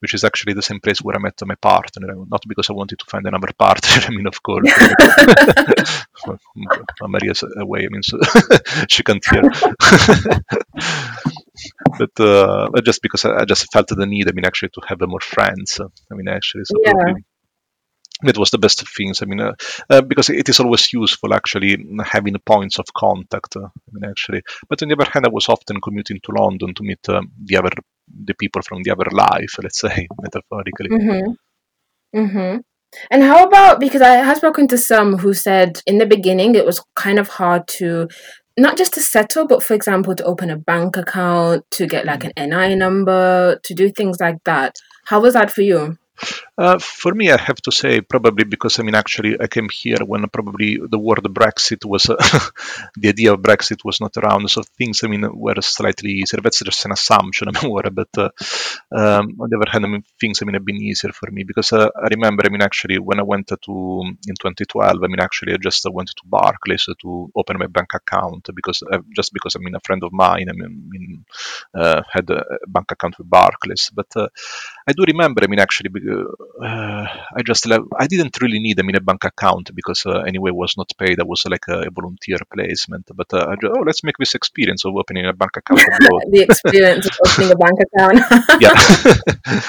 which 0.01 0.15
is 0.15 0.25
actually 0.25 0.55
the 0.55 0.63
same 0.63 0.81
place 0.81 1.01
where 1.01 1.17
I 1.17 1.21
met 1.21 1.35
my 1.47 1.55
partner. 1.57 2.15
Not 2.29 2.43
because 2.49 2.71
I 2.71 2.75
wanted 2.75 2.99
to 3.01 3.07
find 3.11 3.27
another 3.27 3.51
partner. 3.59 4.07
I 4.07 4.11
mean, 4.11 4.27
of 4.27 4.43
course, 4.43 4.69
Maria's 7.03 7.45
away. 7.57 7.85
I 7.87 7.89
mean, 7.91 8.03
so 8.03 8.19
she 8.89 9.03
can't 9.03 9.25
hear. 9.31 9.43
But 11.99 12.19
uh, 12.21 12.69
just 12.85 13.03
because 13.03 13.25
I, 13.25 13.41
I, 13.41 13.45
just 13.45 13.73
felt 13.73 13.89
the 13.89 14.07
need. 14.07 14.29
I 14.29 14.33
mean, 14.33 14.45
actually, 14.45 14.71
to 14.71 14.81
have 14.89 15.01
more 15.03 15.21
friends. 15.21 15.81
I 15.81 16.15
mean, 16.15 16.29
actually, 16.29 16.65
so 16.65 16.77
yeah. 16.83 17.15
it 18.25 18.39
was 18.39 18.51
the 18.51 18.59
best 18.59 18.83
of 18.83 18.89
things. 18.89 19.23
I 19.23 19.27
mean, 19.27 19.41
uh, 19.41 19.53
uh, 19.89 20.03
because 20.03 20.31
it 20.31 20.49
is 20.49 20.61
always 20.61 20.93
useful 20.93 21.33
actually 21.33 21.77
having 22.05 22.37
points 22.45 22.79
of 22.79 22.87
contact. 22.97 23.57
Uh, 23.57 23.67
I 23.67 23.91
mean, 23.93 24.11
actually, 24.11 24.43
but 24.69 24.83
on 24.83 24.89
the 24.89 24.97
other 24.97 25.11
hand, 25.11 25.27
I 25.27 25.31
was 25.31 25.49
often 25.49 25.81
commuting 25.81 26.21
to 26.25 26.33
London 26.33 26.75
to 26.75 26.83
meet 26.83 27.09
um, 27.09 27.31
the 27.45 27.57
other 27.57 27.71
the 28.09 28.35
people 28.35 28.63
from 28.63 28.83
the 28.83 28.91
other 28.91 29.11
life. 29.13 29.55
Let's 29.63 29.81
say 29.81 30.09
metaphorically. 30.23 30.91
Mm-hmm. 30.91 32.19
Mm-hmm. 32.19 32.59
And 33.11 33.23
how 33.23 33.45
about 33.45 33.81
because 33.81 34.03
I 34.03 34.15
have 34.17 34.39
spoken 34.39 34.69
to 34.69 34.79
some 34.79 35.19
who 35.19 35.35
said 35.35 35.81
in 35.87 35.99
the 35.99 36.07
beginning 36.07 36.55
it 36.55 36.67
was 36.67 36.83
kind 36.95 37.19
of 37.19 37.29
hard 37.29 37.67
to 37.79 38.09
not 38.57 38.77
just 38.77 38.95
to 38.95 39.01
settle, 39.01 39.47
but 39.47 39.63
for 39.63 39.75
example, 39.75 40.15
to 40.15 40.25
open 40.25 40.51
a 40.51 40.57
bank 40.57 40.97
account, 40.97 41.65
to 41.73 41.87
get 41.87 42.05
like 42.05 42.21
mm. 42.21 42.33
an 42.37 42.51
NI 42.51 42.75
number, 42.75 43.59
to 43.63 43.75
do 43.75 43.91
things 43.91 44.21
like 44.21 44.43
that. 44.45 44.77
How 45.07 45.21
was 45.21 45.35
that 45.35 45.51
for 45.51 45.63
you? 45.63 45.99
Uh, 46.57 46.79
for 46.79 47.13
me, 47.15 47.33
I 47.33 47.37
have 47.37 47.57
to 47.63 47.73
say 47.73 48.01
probably 48.01 48.45
because 48.45 48.79
I 48.79 48.85
mean 48.85 48.95
actually 48.95 49.37
I 49.41 49.49
came 49.49 49.69
here 49.69 49.99
when 50.07 50.25
probably 50.29 50.79
the 50.79 51.01
word 51.01 51.25
Brexit 51.25 51.85
was 51.85 52.09
uh, 52.09 52.15
the 52.97 53.09
idea 53.09 53.33
of 53.33 53.41
Brexit 53.41 53.85
was 53.85 54.01
not 54.01 54.17
around, 54.17 54.49
so 54.49 54.63
things 54.79 55.03
I 55.03 55.09
mean 55.09 55.27
were 55.35 55.61
slightly 55.63 56.13
easier. 56.13 56.39
That's 56.41 56.61
just 56.61 56.85
an 56.85 56.93
assumption, 56.93 57.49
I 57.49 57.61
mean, 57.61 57.83
but 57.93 58.09
uh, 58.17 58.29
um, 58.95 59.37
on 59.41 59.51
the 59.51 59.57
other 59.61 59.69
hand, 59.69 59.85
I 59.85 59.89
mean 59.89 60.05
things 60.21 60.43
I 60.43 60.45
mean 60.45 60.55
have 60.55 60.65
been 60.65 60.77
easier 60.81 61.11
for 61.11 61.29
me 61.29 61.43
because 61.43 61.73
uh, 61.73 61.89
I 62.01 62.07
remember 62.13 62.45
I 62.47 62.51
mean 62.51 62.63
actually 62.63 63.01
when 63.01 63.19
I 63.19 63.25
went 63.25 63.49
to 63.49 64.03
in 64.29 64.37
2012, 64.41 65.03
I 65.03 65.09
mean 65.09 65.19
actually 65.19 65.55
I 65.55 65.57
just 65.57 65.85
went 65.91 66.11
to 66.11 66.23
Barclays 66.25 66.87
to 67.03 67.33
open 67.35 67.59
my 67.59 67.67
bank 67.67 67.95
account 67.95 68.49
because 68.55 68.81
uh, 68.93 68.99
just 69.17 69.33
because 69.33 69.57
I 69.57 69.59
mean 69.59 69.75
a 69.75 69.81
friend 69.81 70.05
of 70.05 70.13
mine 70.13 70.47
I 70.49 70.53
mean 70.53 71.25
uh, 71.75 72.03
had 72.13 72.31
a 72.31 72.45
bank 72.69 72.93
account 72.93 73.19
with 73.19 73.29
Barclays, 73.29 73.91
but 73.93 74.07
I 74.17 74.93
do 74.93 75.05
remember 75.05 75.43
I 75.43 75.49
mean 75.49 75.59
actually 75.59 75.91
uh, 76.63 77.07
I 77.37 77.43
just 77.45 77.67
I 77.71 78.07
didn't 78.07 78.41
really 78.41 78.59
need 78.59 78.77
them 78.77 78.89
in 78.89 78.97
a 78.97 79.01
bank 79.01 79.25
account 79.25 79.75
because 79.75 80.05
uh, 80.07 80.21
anyway 80.21 80.51
was 80.51 80.77
not 80.77 80.91
paid. 80.99 81.21
I 81.21 81.25
was 81.25 81.45
like 81.47 81.67
a, 81.69 81.91
volunteer 81.91 82.39
placement. 82.53 83.11
But 83.15 83.33
uh, 83.33 83.47
I 83.51 83.55
just, 83.61 83.73
oh, 83.77 83.83
let's 83.87 84.05
make 84.05 84.17
this 84.19 84.35
experience 84.35 84.85
of 84.85 84.95
opening 84.97 85.27
a 85.27 85.33
bank 85.33 85.57
account. 85.57 85.81
the 86.31 86.47
experience 86.49 87.07
of 87.07 87.15
opening 87.27 87.53
a 87.53 87.57
bank 87.57 87.79
account. 87.87 88.19
yeah, 88.61 88.75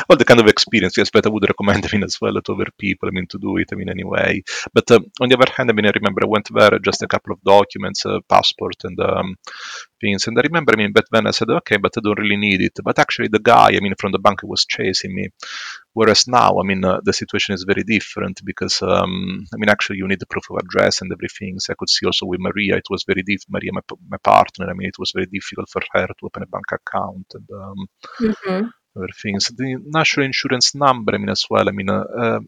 all 0.10 0.18
the 0.18 0.26
kind 0.26 0.40
of 0.40 0.48
experience. 0.48 0.98
Yes, 0.98 1.10
but 1.10 1.26
I 1.26 1.30
would 1.30 1.48
recommend 1.48 1.86
I 1.86 1.90
mean 1.92 2.04
as 2.04 2.20
well 2.22 2.40
to 2.42 2.54
other 2.54 2.72
people. 2.78 3.10
I 3.10 3.12
mean 3.12 3.28
to 3.28 3.40
do 3.40 3.58
it. 3.58 3.70
I 3.72 3.76
mean 3.76 3.90
anyway. 3.90 4.44
But 4.74 4.90
um, 4.92 5.12
on 5.22 5.30
the 5.30 5.38
other 5.38 5.52
hand, 5.52 5.70
I 5.70 5.74
mean 5.74 5.86
I 5.86 5.92
remember 5.96 6.22
I 6.24 6.28
went 6.28 6.50
there 6.54 6.80
just 6.80 7.02
a 7.02 7.08
couple 7.08 7.34
of 7.34 7.42
documents, 7.42 8.06
uh, 8.06 8.20
passport 8.30 8.84
and 8.84 9.00
um, 9.00 9.36
things. 10.02 10.28
And 10.28 10.38
I 10.38 10.42
remember 10.42 10.74
I 10.74 10.78
mean 10.78 10.94
but 10.94 11.06
then 11.12 11.28
I 11.28 11.32
said 11.32 11.50
okay, 11.50 11.78
but 11.78 11.94
I 11.98 12.02
don't 12.04 12.20
really 12.20 12.38
need 12.38 12.62
it. 12.62 12.80
But 12.84 13.00
actually 13.00 13.30
the 13.30 13.40
guy 13.40 13.70
I 13.76 13.80
mean 13.80 13.96
from 14.00 14.12
the 14.12 14.20
bank 14.20 14.42
was 14.44 14.66
chasing 14.66 15.16
me 15.16 15.30
Whereas 15.96 16.28
now, 16.28 16.60
I 16.60 16.64
mean, 16.64 16.84
uh, 16.84 17.00
the 17.06 17.14
situation 17.14 17.56
is 17.56 17.64
very 17.64 17.84
different 17.84 18.42
because, 18.44 18.82
um, 18.82 19.46
I 19.54 19.58
mean, 19.58 19.70
actually, 19.70 20.00
you 20.00 20.08
need 20.10 20.20
the 20.20 20.26
proof 20.26 20.44
of 20.50 20.58
address 20.58 21.02
and 21.02 21.10
everything. 21.10 21.58
So 21.60 21.72
I 21.72 21.76
could 21.80 21.90
see 21.90 22.06
also 22.06 22.26
with 22.26 22.42
Maria, 22.42 22.76
it 22.76 22.88
was 22.90 23.06
very 23.08 23.24
difficult. 23.24 23.54
Maria, 23.54 23.72
my, 23.72 23.80
my 24.10 24.18
partner, 24.18 24.70
I 24.70 24.74
mean, 24.74 24.90
it 24.90 25.00
was 25.00 25.14
very 25.16 25.28
difficult 25.28 25.70
for 25.70 25.82
her 25.94 26.08
to 26.08 26.26
open 26.26 26.44
a 26.44 26.48
bank 26.48 26.66
account. 26.70 27.28
And 27.34 27.50
um, 27.50 27.88
mm-hmm 28.20 28.68
other 28.96 29.10
things. 29.22 29.48
The 29.48 29.78
national 29.86 30.26
insurance 30.26 30.76
number, 30.76 31.14
I 31.14 31.18
mean, 31.18 31.30
as 31.30 31.46
well. 31.50 31.68
I 31.68 31.72
mean, 31.72 31.90
uh, 31.90 32.04
uh, 32.04 32.40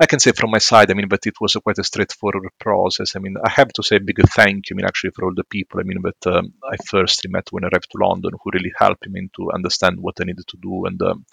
I 0.00 0.06
can 0.06 0.18
say 0.18 0.32
from 0.32 0.50
my 0.50 0.58
side, 0.58 0.90
I 0.90 0.94
mean, 0.94 1.08
but 1.08 1.26
it 1.26 1.34
was 1.40 1.56
a 1.56 1.60
quite 1.60 1.78
a 1.78 1.84
straightforward 1.84 2.48
process. 2.58 3.16
I 3.16 3.20
mean, 3.20 3.36
I 3.42 3.48
have 3.50 3.68
to 3.74 3.82
say 3.82 3.96
a 3.96 4.00
big 4.00 4.18
thank 4.34 4.70
you, 4.70 4.74
I 4.74 4.76
mean, 4.76 4.86
actually, 4.86 5.10
for 5.10 5.24
all 5.24 5.34
the 5.34 5.44
people, 5.44 5.80
I 5.80 5.84
mean, 5.84 6.02
that 6.02 6.34
um, 6.34 6.54
I 6.64 6.76
firstly 6.86 7.30
met 7.30 7.48
when 7.50 7.64
I 7.64 7.68
arrived 7.68 7.90
to 7.92 8.04
London, 8.04 8.32
who 8.32 8.50
really 8.52 8.72
helped 8.76 9.08
me 9.08 9.28
to 9.36 9.52
understand 9.52 9.98
what 10.00 10.20
I 10.20 10.24
needed 10.24 10.46
to 10.48 10.56
do 10.60 10.86
and 10.86 11.00
um, 11.02 11.24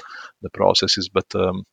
the 0.41 0.49
processes. 0.49 1.09
But 1.09 1.33
um, 1.35 1.65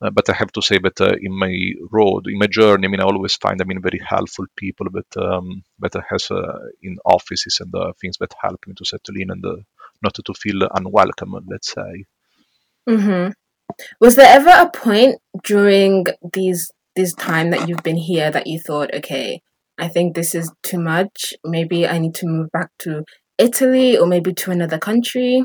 uh, 0.00 0.10
but 0.10 0.28
I 0.30 0.32
have 0.32 0.52
to 0.52 0.62
say 0.62 0.78
that 0.82 1.00
uh, 1.00 1.16
in 1.20 1.36
my 1.36 1.72
road, 1.90 2.26
in 2.28 2.38
my 2.38 2.46
journey, 2.46 2.86
I 2.86 2.90
mean, 2.90 3.00
I 3.00 3.04
always 3.04 3.36
find, 3.36 3.60
I 3.60 3.64
mean, 3.64 3.82
very 3.82 4.00
helpful 4.04 4.46
people 4.56 4.86
that 4.92 5.16
um, 5.16 5.62
that 5.80 5.94
has 6.08 6.30
uh, 6.30 6.58
in 6.82 6.98
offices 7.04 7.58
and 7.60 7.74
uh, 7.74 7.92
things 8.00 8.18
that 8.18 8.34
help 8.40 8.60
me 8.66 8.74
to 8.74 8.84
settle 8.84 9.16
in 9.16 9.30
and 9.30 9.44
not 10.02 10.14
to 10.14 10.34
feel 10.34 10.68
unwelcome, 10.74 11.44
let's 11.48 11.72
say. 11.72 12.04
Mm-hmm. 12.88 13.30
Was 14.00 14.16
there 14.16 14.28
ever 14.28 14.50
a 14.50 14.70
point 14.70 15.16
during 15.44 16.06
these 16.32 16.70
this 16.96 17.14
time 17.14 17.50
that 17.50 17.68
you've 17.68 17.82
been 17.82 17.96
here 17.96 18.30
that 18.30 18.46
you 18.46 18.58
thought, 18.58 18.92
okay, 18.92 19.40
I 19.78 19.88
think 19.88 20.14
this 20.14 20.34
is 20.34 20.50
too 20.62 20.80
much. 20.80 21.34
Maybe 21.44 21.86
I 21.86 21.98
need 21.98 22.14
to 22.16 22.26
move 22.26 22.50
back 22.50 22.70
to 22.80 23.04
Italy 23.38 23.96
or 23.96 24.06
maybe 24.06 24.34
to 24.34 24.50
another 24.50 24.78
country? 24.78 25.44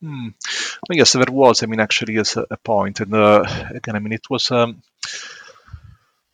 Hmm. 0.00 0.28
Well, 0.88 0.96
yes, 0.96 1.12
there 1.12 1.24
was. 1.28 1.62
I 1.62 1.66
mean, 1.66 1.80
actually, 1.80 2.14
yes, 2.14 2.36
a, 2.36 2.46
a. 2.48 2.72
And 2.80 3.14
uh, 3.14 3.42
again, 3.74 3.96
I 3.96 3.98
mean, 3.98 4.12
it 4.12 4.30
was. 4.30 4.50
Um, 4.52 4.82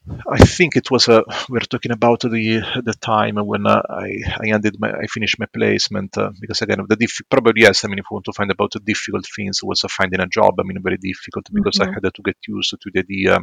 I 0.06 0.38
think 0.38 0.76
it 0.76 0.90
was 0.90 1.08
uh, 1.08 1.22
we 1.48 1.56
are 1.56 1.68
talking 1.72 1.90
about 1.90 2.20
the 2.20 2.62
the 2.84 2.94
time 3.00 3.36
when 3.36 3.66
uh, 3.66 3.80
I 3.88 4.20
I 4.38 4.50
ended 4.52 4.76
my 4.78 4.90
I 4.92 5.06
finished 5.06 5.38
my 5.38 5.46
placement 5.46 6.18
uh, 6.18 6.30
because 6.38 6.60
again 6.60 6.84
the 6.86 6.96
diff- 6.96 7.22
probably 7.30 7.62
yes 7.62 7.84
I 7.84 7.88
mean 7.88 8.00
if 8.00 8.06
you 8.10 8.14
want 8.14 8.26
to 8.26 8.34
find 8.34 8.50
about 8.50 8.72
the 8.72 8.80
difficult 8.80 9.26
things 9.34 9.62
was 9.62 9.82
uh, 9.82 9.88
finding 9.88 10.20
a 10.20 10.26
job 10.26 10.60
I 10.60 10.64
mean 10.64 10.82
very 10.82 10.98
difficult 10.98 11.46
because 11.50 11.78
mm-hmm. 11.78 11.90
I 11.90 12.00
had 12.04 12.14
to 12.14 12.22
get 12.22 12.36
used 12.46 12.70
to 12.70 12.90
the 12.92 13.00
idea 13.00 13.38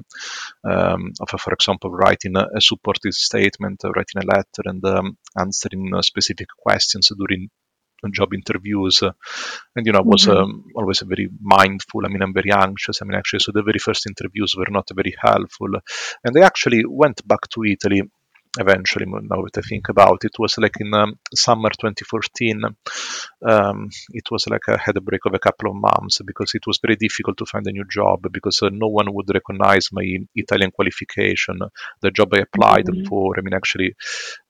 um, 0.64 1.14
of 1.20 1.30
for 1.42 1.54
example 1.54 1.90
writing 1.90 2.36
a, 2.36 2.48
a 2.56 2.62
supportive 2.62 3.14
statement 3.14 3.84
uh, 3.84 3.90
writing 3.90 4.22
a 4.22 4.26
letter 4.26 4.64
and 4.66 4.86
um, 4.86 5.18
answering 5.40 5.92
uh, 5.96 6.04
specific 6.04 6.50
questions 6.64 7.10
during 7.18 7.50
job 8.10 8.34
interviews 8.34 9.04
uh, 9.04 9.12
and 9.76 9.86
you 9.86 9.92
know 9.92 10.00
I 10.00 10.04
was 10.04 10.26
mm-hmm. 10.26 10.38
um, 10.38 10.66
always 10.76 11.02
very 11.02 11.30
mindful 11.40 12.06
I 12.06 12.10
mean 12.10 12.22
I'm 12.22 12.34
very 12.34 12.52
anxious 12.52 13.02
I 13.02 13.06
mean 13.06 13.18
actually 13.18 13.40
so 13.40 13.52
the 13.52 13.64
very 13.64 13.80
first 13.80 14.08
interviews 14.08 14.56
were 14.58 14.68
not 14.70 14.90
very 14.94 15.14
helpful 15.20 15.70
and 16.24 16.38
I 16.38 16.42
actually 16.46 16.84
went 16.86 17.26
back 17.28 17.48
to 17.50 17.64
Italy 17.64 18.02
eventually 18.60 19.06
now 19.06 19.44
that 19.44 19.58
I 19.58 19.62
think 19.62 19.90
about 19.90 20.24
it 20.24 20.38
was 20.38 20.58
like 20.58 20.76
in 20.80 20.94
um, 20.94 21.18
summer 21.34 21.70
2014 21.70 22.62
um, 23.44 23.90
it 24.10 24.30
was 24.30 24.48
like 24.48 24.68
I 24.68 24.78
had 24.78 24.98
a 24.98 25.02
break 25.02 25.26
of 25.26 25.34
a 25.34 25.40
couple 25.40 25.72
of 25.72 25.78
months 25.78 26.22
because 26.26 26.54
it 26.54 26.68
was 26.68 26.80
very 26.82 26.96
difficult 26.96 27.38
to 27.38 27.46
find 27.46 27.66
a 27.68 27.72
new 27.72 27.86
job 27.90 28.26
because 28.32 28.62
uh, 28.62 28.70
no 28.72 28.88
one 28.88 29.14
would 29.14 29.30
recognize 29.34 29.90
my 29.92 30.06
Italian 30.36 30.72
qualification 30.72 31.60
the 32.02 32.12
job 32.12 32.34
I 32.34 32.40
applied 32.40 32.86
mm-hmm. 32.86 33.06
for 33.06 33.36
I 33.38 33.42
mean 33.42 33.54
actually 33.54 33.96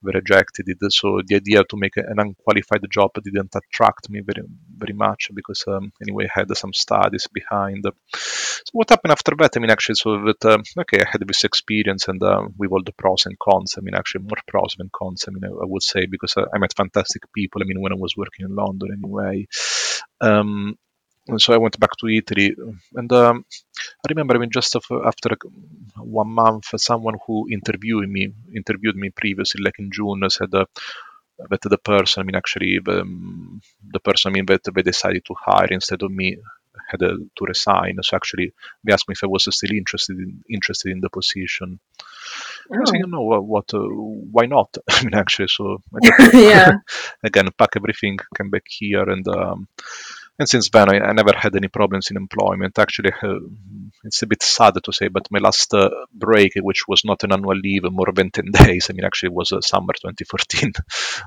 rejected 0.02 0.66
it. 0.68 0.92
So 0.92 1.20
the 1.26 1.36
idea 1.36 1.64
to 1.64 1.76
make 1.76 1.96
an 1.96 2.18
unqualified 2.18 2.84
job 2.90 3.10
didn't 3.22 3.54
attract 3.54 4.10
me 4.10 4.20
very 4.20 4.46
very 4.76 4.94
much 4.94 5.30
because 5.34 5.64
um, 5.68 5.92
anyway 6.02 6.26
I 6.26 6.40
had 6.40 6.56
some 6.56 6.72
studies 6.72 7.28
behind. 7.32 7.84
So 7.84 8.70
what 8.72 8.90
happened 8.90 9.12
after 9.12 9.32
that? 9.38 9.56
I 9.56 9.60
mean 9.60 9.70
actually 9.70 9.96
so 9.96 10.22
that 10.26 10.44
uh, 10.44 10.58
okay 10.80 11.00
I 11.00 11.08
had 11.08 11.26
this 11.26 11.44
experience 11.44 12.08
and 12.08 12.22
uh, 12.22 12.42
with 12.58 12.72
all 12.72 12.82
the 12.84 12.92
pros 12.92 13.26
and 13.26 13.38
cons. 13.38 13.76
I 13.78 13.80
mean 13.80 13.91
mean, 13.92 13.98
actually 13.98 14.24
more 14.24 14.42
pros 14.46 14.74
than 14.78 14.90
cons. 14.92 15.24
I 15.28 15.30
mean, 15.32 15.44
I, 15.44 15.48
I 15.48 15.66
would 15.72 15.82
say 15.82 16.06
because 16.06 16.34
I, 16.36 16.44
I, 16.54 16.58
met 16.58 16.74
fantastic 16.76 17.22
people. 17.32 17.62
I 17.62 17.66
mean, 17.66 17.80
when 17.80 17.92
I 17.92 17.96
was 17.96 18.16
working 18.16 18.46
in 18.46 18.54
London 18.54 18.88
anyway. 18.92 19.46
Um, 20.20 20.78
so 21.38 21.54
I 21.54 21.58
went 21.58 21.78
back 21.78 21.96
to 22.00 22.08
Italy, 22.08 22.56
and 22.94 23.12
um, 23.12 23.44
I 24.04 24.06
remember, 24.08 24.34
I 24.34 24.38
mean, 24.38 24.50
just 24.50 24.74
after 24.74 25.30
one 25.96 26.28
month, 26.28 26.66
someone 26.76 27.14
who 27.26 27.48
interviewed 27.48 28.08
me 28.08 28.32
interviewed 28.56 28.96
me 28.96 29.10
previously, 29.10 29.62
like 29.62 29.78
in 29.78 29.90
June, 29.92 30.22
said. 30.28 30.54
Uh, 30.54 30.64
that 31.50 31.62
the 31.62 31.78
person, 31.78 32.20
I 32.20 32.24
mean, 32.24 32.36
actually, 32.36 32.78
um, 32.86 33.60
the 33.90 34.00
person, 34.00 34.30
I 34.30 34.32
mean, 34.34 34.46
that 34.46 34.62
they 34.62 34.82
decided 34.82 35.24
to 35.26 35.34
hire 35.36 35.68
instead 35.70 36.02
of 36.02 36.10
me 36.10 36.36
had 36.92 37.02
uh, 37.02 37.16
to 37.36 37.44
resign. 37.44 37.96
So 38.02 38.16
actually, 38.16 38.52
they 38.84 38.92
asked 38.92 39.08
me 39.08 39.14
if 39.14 39.24
I 39.24 39.26
was 39.26 39.48
still 39.50 39.72
interested 39.72 40.18
in 40.18 40.42
interested 40.48 40.92
in 40.92 41.00
the 41.00 41.10
position. 41.10 41.80
Oh. 42.70 42.80
I 42.80 42.84
said, 42.84 42.98
you 42.98 43.06
know 43.06 43.22
what? 43.22 43.74
uh, 43.74 43.80
why 43.80 44.46
not? 44.46 44.76
I 44.90 45.04
mean, 45.04 45.14
actually, 45.14 45.48
so 45.48 45.82
yeah. 46.32 46.72
again, 47.24 47.48
pack 47.58 47.70
everything, 47.76 48.18
come 48.36 48.50
back 48.50 48.66
here, 48.68 49.08
and 49.08 49.26
um, 49.28 49.68
and 50.38 50.48
since 50.48 50.70
then 50.70 50.88
I, 50.90 50.98
I, 50.98 51.12
never 51.12 51.32
had 51.36 51.54
any 51.56 51.68
problems 51.68 52.10
in 52.10 52.16
employment. 52.16 52.78
Actually, 52.78 53.12
uh, 53.22 53.40
it's 54.04 54.22
a 54.22 54.26
bit 54.26 54.42
sad 54.42 54.74
to 54.82 54.92
say, 54.92 55.08
but 55.08 55.30
my 55.30 55.38
last 55.38 55.74
uh, 55.74 55.90
break, 56.12 56.52
which 56.56 56.88
was 56.88 57.04
not 57.04 57.22
an 57.24 57.32
annual 57.32 57.56
leave, 57.56 57.84
more 57.90 58.12
than 58.14 58.30
ten 58.30 58.50
days. 58.52 58.88
I 58.88 58.94
mean, 58.94 59.04
actually, 59.04 59.28
it 59.28 59.34
was 59.34 59.52
uh, 59.52 59.60
summer 59.60 59.92
2014. 59.92 60.72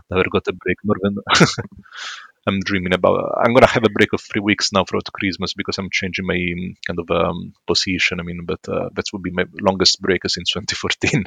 never 0.10 0.26
got 0.32 0.48
a 0.48 0.54
break 0.54 0.78
more 0.84 0.98
than. 1.02 1.18
I'm 2.48 2.60
dreaming 2.60 2.94
about. 2.94 3.40
I'm 3.44 3.54
gonna 3.54 3.68
have 3.68 3.84
a 3.84 3.90
break 3.90 4.14
of 4.14 4.22
three 4.22 4.42
weeks 4.42 4.72
now 4.72 4.84
throughout 4.84 5.12
Christmas 5.12 5.54
because 5.54 5.78
I'm 5.78 5.90
changing 5.92 6.26
my 6.26 6.36
um, 6.36 6.76
kind 6.86 7.00
of 7.00 7.10
um, 7.12 7.54
position. 7.66 8.20
I 8.20 8.24
mean, 8.24 8.46
but 8.46 8.60
uh, 8.68 8.90
that 8.94 9.06
would 9.14 9.24
be 9.24 9.32
my 9.32 9.46
longest 9.62 10.02
break 10.02 10.22
since 10.28 10.52
2014. 10.54 11.26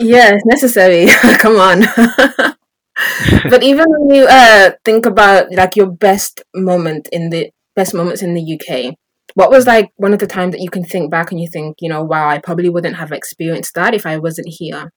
yeah, 0.00 0.32
it's 0.34 0.46
necessary. 0.46 1.06
Come 1.38 1.56
on. 1.56 1.80
but 3.50 3.62
even 3.62 3.84
when 3.88 4.16
you 4.16 4.26
uh, 4.26 4.72
think 4.84 5.06
about 5.06 5.52
like 5.52 5.76
your 5.76 5.90
best 5.90 6.42
moment 6.54 7.08
in 7.12 7.30
the 7.30 7.50
best 7.76 7.92
moments 7.92 8.22
in 8.22 8.34
the 8.34 8.54
UK, 8.54 8.94
what 9.34 9.50
was 9.50 9.66
like 9.66 9.92
one 9.96 10.14
of 10.14 10.20
the 10.20 10.26
times 10.26 10.52
that 10.52 10.62
you 10.62 10.70
can 10.70 10.84
think 10.84 11.10
back 11.10 11.30
and 11.30 11.40
you 11.40 11.48
think, 11.48 11.76
you 11.80 11.88
know, 11.88 12.02
wow, 12.02 12.28
I 12.28 12.38
probably 12.38 12.70
wouldn't 12.70 12.96
have 12.96 13.12
experienced 13.12 13.74
that 13.74 13.94
if 13.94 14.06
I 14.06 14.18
wasn't 14.18 14.48
here. 14.48 14.92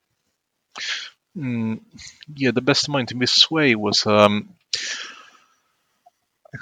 Mm, 1.35 1.81
yeah, 2.35 2.51
the 2.51 2.61
best 2.61 2.89
moment 2.89 3.11
in 3.11 3.19
this 3.19 3.49
way 3.49 3.75
was 3.75 4.05
um, 4.07 4.49
I 6.53 6.57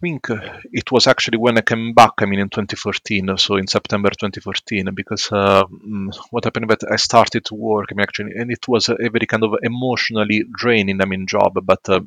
think 0.00 0.30
uh, 0.30 0.60
it 0.72 0.92
was 0.92 1.06
actually 1.06 1.38
when 1.38 1.58
I 1.58 1.62
came 1.62 1.92
back, 1.94 2.12
I 2.18 2.26
mean, 2.26 2.40
in 2.40 2.48
2014, 2.50 3.36
so 3.38 3.56
in 3.56 3.66
September 3.66 4.10
2014, 4.10 4.90
because 4.94 5.30
uh, 5.32 5.64
mm, 5.64 6.14
what 6.30 6.44
happened 6.44 6.68
that 6.70 6.84
I 6.90 6.96
started 6.96 7.44
to 7.46 7.54
work, 7.54 7.88
I 7.90 7.94
mean, 7.94 8.02
actually, 8.02 8.32
and 8.36 8.50
it 8.50 8.66
was 8.68 8.88
a, 8.88 8.96
very 8.96 9.26
kind 9.26 9.44
of 9.44 9.54
emotionally 9.62 10.44
draining, 10.56 11.00
I 11.00 11.06
mean, 11.06 11.26
job, 11.26 11.58
but 11.62 11.88
uh, 11.88 12.00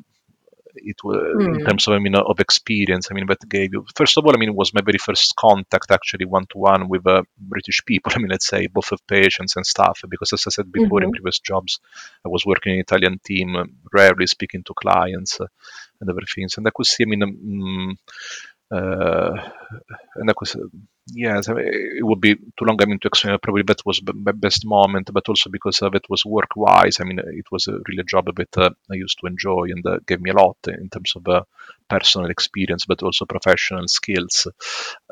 it 0.82 0.96
was 1.04 1.16
mm. 1.16 1.46
in 1.46 1.60
hmm. 1.60 1.66
terms 1.66 1.86
of 1.86 1.94
I 1.94 1.98
mean 1.98 2.14
of 2.14 2.40
experience. 2.40 3.08
I 3.10 3.14
mean 3.14 3.26
that 3.26 3.48
gave 3.48 3.72
you 3.72 3.84
first 3.94 4.16
of 4.16 4.24
all. 4.24 4.34
I 4.34 4.38
mean 4.38 4.50
it 4.50 4.54
was 4.54 4.74
my 4.74 4.80
very 4.84 4.98
first 4.98 5.34
contact 5.36 5.90
actually 5.90 6.26
one 6.26 6.46
to 6.50 6.58
one 6.58 6.88
with 6.88 7.06
uh, 7.06 7.22
British 7.38 7.84
people. 7.84 8.12
I 8.14 8.18
mean 8.18 8.28
let's 8.28 8.46
say 8.46 8.66
both 8.66 8.92
of 8.92 9.06
patients 9.06 9.56
and 9.56 9.66
staff 9.66 10.00
because 10.08 10.32
as 10.32 10.44
I 10.46 10.50
said 10.50 10.72
before 10.72 11.00
mm-hmm. 11.00 11.08
in 11.08 11.12
previous 11.12 11.38
jobs, 11.40 11.80
I 12.24 12.28
was 12.28 12.46
working 12.46 12.74
in 12.74 12.80
Italian 12.80 13.20
team, 13.24 13.56
rarely 13.92 14.26
speaking 14.26 14.62
to 14.64 14.74
clients 14.74 15.40
uh, 15.40 15.46
and 16.00 16.10
everything. 16.10 16.48
And 16.56 16.66
I 16.66 16.70
could 16.74 16.86
see. 16.86 17.04
I 17.04 17.06
mean. 17.06 17.22
Um, 17.22 17.90
uh, 17.90 17.94
and 18.70 20.28
that 20.28 20.36
was 20.40 20.56
yes, 21.12 21.48
it 21.48 22.04
would 22.04 22.20
be 22.20 22.34
too 22.34 22.64
long. 22.64 22.80
I 22.80 22.86
mean, 22.86 22.98
to 23.00 23.08
explain. 23.08 23.38
Probably 23.42 23.62
that 23.64 23.84
was 23.86 24.02
my 24.02 24.32
best 24.32 24.66
moment, 24.66 25.10
but 25.12 25.28
also 25.28 25.50
because 25.50 25.80
of 25.82 25.94
it 25.94 26.06
was 26.08 26.24
work-wise. 26.24 27.00
I 27.00 27.04
mean, 27.04 27.18
it 27.18 27.46
was 27.50 27.66
a 27.68 27.72
really 27.88 28.00
a 28.00 28.04
job 28.04 28.26
that 28.36 28.58
uh, 28.58 28.70
I 28.90 28.94
used 28.94 29.18
to 29.20 29.26
enjoy 29.26 29.64
and 29.70 29.86
uh, 29.86 29.98
gave 30.06 30.20
me 30.20 30.30
a 30.30 30.34
lot 30.34 30.56
in 30.66 30.88
terms 30.90 31.14
of 31.16 31.26
uh, 31.28 31.42
personal 31.88 32.30
experience, 32.30 32.84
but 32.86 33.02
also 33.02 33.24
professional 33.24 33.88
skills. 33.88 34.46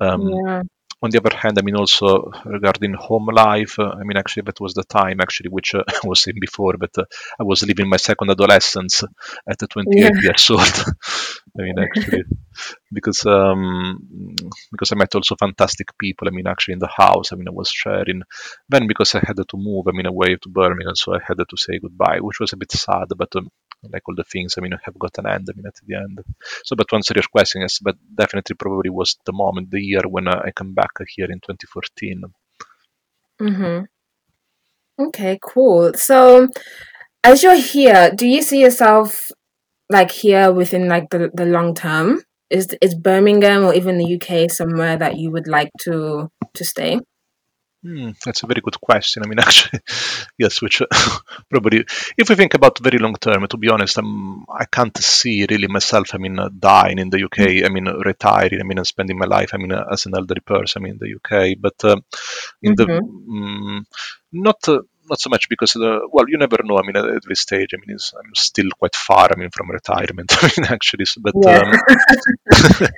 Um, 0.00 0.28
yeah 0.28 0.62
on 1.02 1.10
the 1.10 1.18
other 1.18 1.36
hand, 1.36 1.58
I 1.58 1.62
mean, 1.62 1.76
also 1.76 2.30
regarding 2.44 2.94
home 2.94 3.26
life, 3.26 3.78
uh, 3.78 3.94
I 4.00 4.02
mean, 4.04 4.16
actually, 4.16 4.44
that 4.44 4.60
was 4.60 4.74
the 4.74 4.84
time, 4.84 5.20
actually, 5.20 5.50
which 5.50 5.74
uh, 5.74 5.82
I 6.04 6.06
was 6.06 6.22
saying 6.22 6.38
before, 6.40 6.74
but 6.78 6.96
uh, 6.96 7.04
I 7.38 7.44
was 7.44 7.62
living 7.66 7.88
my 7.88 7.98
second 7.98 8.30
adolescence 8.30 9.04
at 9.48 9.58
28 9.58 10.02
yeah. 10.02 10.10
years 10.22 10.50
old. 10.50 10.60
I 11.58 11.62
mean, 11.62 11.78
actually, 11.78 12.24
because 12.92 13.24
um, 13.26 13.98
because 14.70 14.92
I 14.92 14.96
met 14.96 15.14
also 15.14 15.36
fantastic 15.36 15.88
people. 15.98 16.28
I 16.28 16.30
mean, 16.30 16.46
actually, 16.46 16.74
in 16.74 16.78
the 16.78 16.88
house, 16.94 17.32
I 17.32 17.36
mean, 17.36 17.48
I 17.48 17.52
was 17.52 17.68
sharing. 17.68 18.22
Then, 18.68 18.86
because 18.86 19.14
I 19.14 19.22
had 19.26 19.36
to 19.36 19.56
move, 19.56 19.86
I 19.88 19.92
mean, 19.92 20.06
away 20.06 20.36
to 20.36 20.48
Birmingham, 20.48 20.94
so 20.94 21.14
I 21.14 21.18
had 21.26 21.38
to 21.38 21.56
say 21.56 21.78
goodbye, 21.78 22.18
which 22.20 22.40
was 22.40 22.52
a 22.52 22.56
bit 22.56 22.72
sad, 22.72 23.08
but 23.16 23.34
um, 23.36 23.48
like 23.92 24.02
all 24.08 24.14
the 24.14 24.24
things, 24.24 24.54
I 24.56 24.60
mean, 24.60 24.74
I 24.74 24.78
have 24.84 24.98
got 24.98 25.18
an 25.18 25.26
end, 25.26 25.48
I 25.50 25.56
mean, 25.56 25.66
at 25.66 25.74
the 25.86 25.96
end. 25.96 26.20
So, 26.64 26.76
but 26.76 26.88
to 26.88 26.96
answer 26.96 27.14
your 27.14 27.24
question, 27.30 27.62
yes, 27.62 27.78
but 27.80 27.96
definitely 28.14 28.56
probably 28.56 28.90
was 28.90 29.16
the 29.24 29.32
moment, 29.32 29.70
the 29.70 29.80
year 29.80 30.02
when 30.06 30.28
uh, 30.28 30.42
I 30.44 30.50
come 30.50 30.74
back 30.74 30.90
here 31.08 31.26
in 31.26 31.40
2014. 31.40 32.22
Mm-hmm. 33.40 33.84
Okay, 35.08 35.38
cool. 35.42 35.92
So, 35.94 36.48
as 37.22 37.42
you're 37.42 37.56
here, 37.56 38.10
do 38.14 38.26
you 38.26 38.42
see 38.42 38.60
yourself 38.60 39.30
like 39.90 40.10
here 40.10 40.50
within 40.52 40.88
like 40.88 41.10
the, 41.10 41.30
the 41.34 41.44
long 41.44 41.74
term? 41.74 42.22
Is 42.50 42.76
is 42.80 42.94
Birmingham 42.94 43.64
or 43.64 43.74
even 43.74 43.98
the 43.98 44.14
UK 44.16 44.50
somewhere 44.50 44.96
that 44.96 45.16
you 45.16 45.30
would 45.30 45.48
like 45.48 45.70
to 45.80 46.30
to 46.54 46.64
stay? 46.64 47.00
Hmm, 47.86 48.10
that's 48.24 48.42
a 48.42 48.46
very 48.46 48.60
good 48.60 48.80
question. 48.80 49.22
I 49.22 49.28
mean, 49.28 49.38
actually, 49.46 49.80
yes, 50.38 50.60
which 50.60 50.82
uh, 50.82 50.86
probably, 51.48 51.84
if 52.18 52.28
we 52.28 52.34
think 52.34 52.54
about 52.54 52.78
very 52.80 52.98
long 52.98 53.14
term, 53.14 53.46
to 53.46 53.56
be 53.56 53.68
honest, 53.68 53.98
I'm, 53.98 54.44
I 54.50 54.64
can't 54.64 54.96
see 54.98 55.46
really 55.48 55.68
myself, 55.68 56.14
I 56.14 56.18
mean, 56.18 56.38
uh, 56.38 56.48
dying 56.58 56.98
in 56.98 57.10
the 57.10 57.24
UK, 57.24 57.64
I 57.64 57.68
mean, 57.68 57.86
retiring, 57.86 58.60
I 58.60 58.64
mean, 58.64 58.78
and 58.78 58.86
spending 58.86 59.18
my 59.18 59.26
life, 59.26 59.50
I 59.52 59.58
mean, 59.58 59.70
uh, 59.70 59.84
as 59.92 60.06
an 60.06 60.14
elderly 60.16 60.40
person, 60.40 60.82
I 60.82 60.84
mean, 60.84 60.94
in 60.94 60.98
the 60.98 61.14
UK. 61.16 61.58
But 61.60 61.84
uh, 61.84 61.96
in 62.60 62.74
mm-hmm. 62.74 62.92
the, 62.92 62.98
um, 62.98 63.86
not, 64.32 64.68
uh, 64.68 64.80
not 65.08 65.20
so 65.20 65.30
much 65.30 65.48
because 65.48 65.72
the 65.72 66.08
well, 66.10 66.26
you 66.28 66.38
never 66.38 66.58
know. 66.64 66.78
I 66.78 66.82
mean, 66.86 66.96
at, 66.96 67.24
this 67.28 67.40
stage, 67.40 67.70
I 67.74 67.78
mean, 67.84 67.96
I'm 67.96 68.34
still 68.34 68.70
quite 68.78 68.94
far. 68.94 69.28
I 69.32 69.36
mean, 69.38 69.50
from 69.50 69.70
retirement. 69.70 70.32
I 70.42 70.50
mean, 70.56 70.66
actually, 70.70 71.04
but 71.20 71.34
yeah. 71.42 71.60
um, 71.60 72.88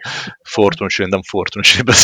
fortunately 0.45 1.05
and 1.05 1.15
unfortunately, 1.15 1.83
but 1.85 2.01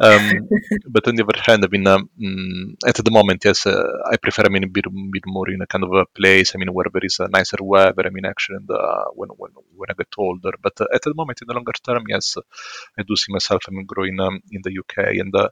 um, 0.00 0.48
but 0.88 1.08
on 1.08 1.16
the 1.16 1.24
other 1.24 1.40
hand, 1.46 1.64
I 1.64 1.68
mean, 1.68 1.86
um, 1.86 2.10
mm, 2.20 2.76
at 2.86 2.96
the 2.96 3.10
moment, 3.10 3.42
yes, 3.44 3.66
uh, 3.66 3.84
I 4.10 4.16
prefer. 4.16 4.44
I 4.46 4.50
mean, 4.50 4.64
a 4.64 4.68
bit, 4.68 4.86
bit 5.12 5.24
more 5.26 5.48
in 5.50 5.62
a 5.62 5.66
kind 5.66 5.84
of 5.84 5.92
a 5.92 6.06
place. 6.06 6.52
I 6.54 6.58
mean, 6.58 6.72
where 6.72 6.86
there 6.92 7.04
is 7.04 7.18
a 7.20 7.28
nicer 7.28 7.58
weather. 7.60 8.04
I 8.06 8.10
mean, 8.10 8.24
actually, 8.24 8.56
and 8.56 8.70
uh, 8.70 9.04
when 9.14 9.30
when 9.30 9.52
when 9.74 9.90
I 9.90 9.94
get 9.94 10.08
older. 10.16 10.52
But 10.62 10.80
uh, 10.80 10.86
at 10.94 11.02
the 11.02 11.14
moment, 11.14 11.42
in 11.42 11.48
the 11.48 11.54
longer 11.54 11.72
term, 11.84 12.04
yes, 12.08 12.36
I 12.98 13.02
do 13.02 13.16
see 13.16 13.32
myself. 13.32 13.62
I 13.68 13.70
mean, 13.72 13.86
growing 13.86 14.18
um, 14.20 14.40
in 14.50 14.62
the 14.62 14.72
UK, 14.78 15.16
and 15.22 15.34
uh, 15.34 15.48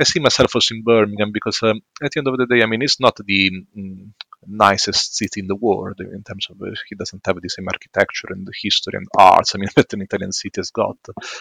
I 0.00 0.04
see 0.04 0.20
myself 0.20 0.54
also 0.54 0.74
in 0.74 0.82
Birmingham 0.82 1.32
because 1.32 1.62
um, 1.62 1.80
at 2.02 2.12
the 2.12 2.20
end 2.20 2.28
of 2.28 2.36
the 2.36 2.46
day, 2.46 2.62
I 2.62 2.66
mean, 2.66 2.82
it's 2.82 3.00
not 3.04 3.16
the 3.16 3.50
mm, 3.76 4.12
nicest 4.46 5.16
city 5.16 5.40
in 5.40 5.46
the 5.46 5.54
world 5.66 5.98
in 6.00 6.22
terms 6.22 6.46
of 6.50 6.60
uh, 6.60 6.70
he 6.88 6.94
doesn't 6.94 7.24
have 7.26 7.40
the 7.40 7.48
same 7.48 7.68
architecture 7.68 8.28
and 8.30 8.46
the 8.46 8.52
history 8.62 8.94
and 8.96 9.06
arts. 9.18 9.54
I 9.54 9.58
mean, 9.58 9.68
that 9.76 9.92
an 9.92 10.02
Italian 10.02 10.32
city 10.32 10.58
has 10.58 10.70
got. 10.70 10.96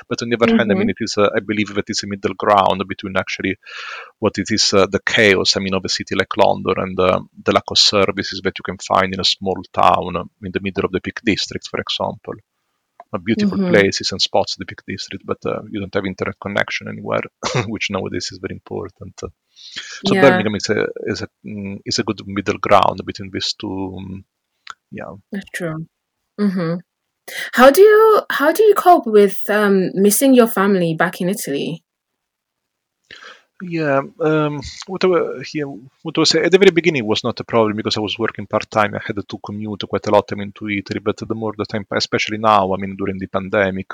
But 0.10 0.22
on 0.22 0.30
the 0.30 0.36
other 0.36 0.48
mm-hmm. 0.48 0.58
hand, 0.58 0.72
I 0.72 0.76
mean, 0.76 0.84
mm-hmm. 0.84 0.90
it 0.90 0.98
is, 1.02 1.18
uh, 1.18 1.30
I 1.36 1.40
believe 1.40 1.74
that 1.76 1.90
it's 1.90 2.04
a 2.04 2.08
middle 2.08 2.34
ground 2.36 2.84
between 2.88 3.18
actually 3.18 3.56
what 4.20 4.38
it 4.38 4.50
is 4.50 4.74
uh, 4.74 4.88
the 4.88 5.02
chaos, 5.06 5.58
I 5.58 5.60
mean, 5.60 5.74
of 5.74 5.86
a 5.86 5.90
city 5.90 6.16
like 6.16 6.36
London 6.38 6.76
and 6.78 7.00
uh, 7.00 7.20
the 7.44 7.52
lack 7.52 7.70
of 7.70 7.78
services 7.78 8.42
that 8.44 8.58
you 8.58 8.64
can 8.64 8.78
find 8.78 9.14
in 9.14 9.20
a 9.20 9.26
small 9.26 9.62
town 9.74 10.30
in 10.44 10.52
the 10.52 10.62
middle 10.62 10.86
of 10.86 10.92
the 10.92 11.02
Peak 11.02 11.20
District, 11.24 11.68
for 11.68 11.80
example 11.80 12.36
beautiful 13.20 13.58
mm-hmm. 13.58 13.72
places 13.72 14.12
and 14.12 14.22
spots 14.22 14.58
Peak 14.58 14.82
District, 14.88 15.26
but 15.26 15.38
uh, 15.46 15.62
you 15.70 15.80
don't 15.80 15.94
have 15.94 16.06
internet 16.06 16.36
connection 16.40 16.88
anywhere, 16.88 17.22
which 17.68 17.90
nowadays 17.90 18.30
is 18.32 18.40
very 18.42 18.56
important. 18.56 19.20
So 19.20 20.14
yeah. 20.14 20.22
Birmingham 20.22 20.56
is 20.56 20.70
a 20.70 20.88
is 21.06 21.22
a 21.22 21.28
mm, 21.46 21.80
is 21.86 22.00
a 22.00 22.04
good 22.04 22.22
middle 22.26 22.58
ground 22.58 23.02
between 23.06 23.32
these 23.32 23.54
two. 23.54 23.96
Um, 23.98 24.26
yeah, 24.92 25.14
that's 25.32 25.50
true. 25.54 25.88
Mm-hmm. 26.40 26.76
How 27.54 27.72
do 27.72 27.82
you 27.82 28.22
how 28.30 28.52
do 28.52 28.64
you 28.64 28.76
cope 28.76 29.06
with 29.06 29.38
um, 29.50 29.92
missing 29.94 30.34
your 30.34 30.48
family 30.48 30.96
back 30.96 31.22
in 31.22 31.30
Italy? 31.30 31.84
Yeah, 33.66 34.02
um, 34.20 34.62
what, 34.88 35.04
what 35.06 36.18
was 36.18 36.36
at 36.36 36.52
the 36.52 36.58
very 36.58 36.72
beginning 36.72 37.06
was 37.06 37.24
not 37.24 37.40
a 37.40 37.46
problem 37.46 37.78
because 37.78 37.96
I 37.96 38.02
was 38.02 38.20
working 38.20 38.46
part 38.46 38.70
time. 38.70 38.94
I 38.94 39.02
had 39.06 39.18
to 39.28 39.38
commute 39.38 39.84
quite 39.88 40.06
a 40.08 40.12
lot 40.12 40.26
I 40.32 40.36
mean, 40.36 40.52
to 40.54 40.70
Italy, 40.70 41.00
but 41.00 41.18
the 41.18 41.34
more 41.34 41.54
the 41.58 41.66
time, 41.66 41.86
especially 41.92 42.40
now, 42.40 42.74
I 42.74 42.78
mean, 42.78 42.98
during 42.98 43.20
the 43.20 43.28
pandemic, 43.28 43.92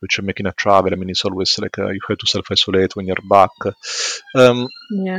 which 0.00 0.22
making 0.22 0.46
a 0.46 0.52
travel, 0.52 0.92
I 0.92 0.96
mean, 0.96 1.10
it's 1.10 1.24
always 1.24 1.58
like 1.58 1.78
uh, 1.78 1.90
you 1.90 2.00
have 2.08 2.18
to 2.18 2.26
self 2.26 2.46
isolate 2.50 2.96
when 2.96 3.06
you're 3.06 3.28
back. 3.28 3.50
Um, 4.34 4.68
yeah. 4.90 5.18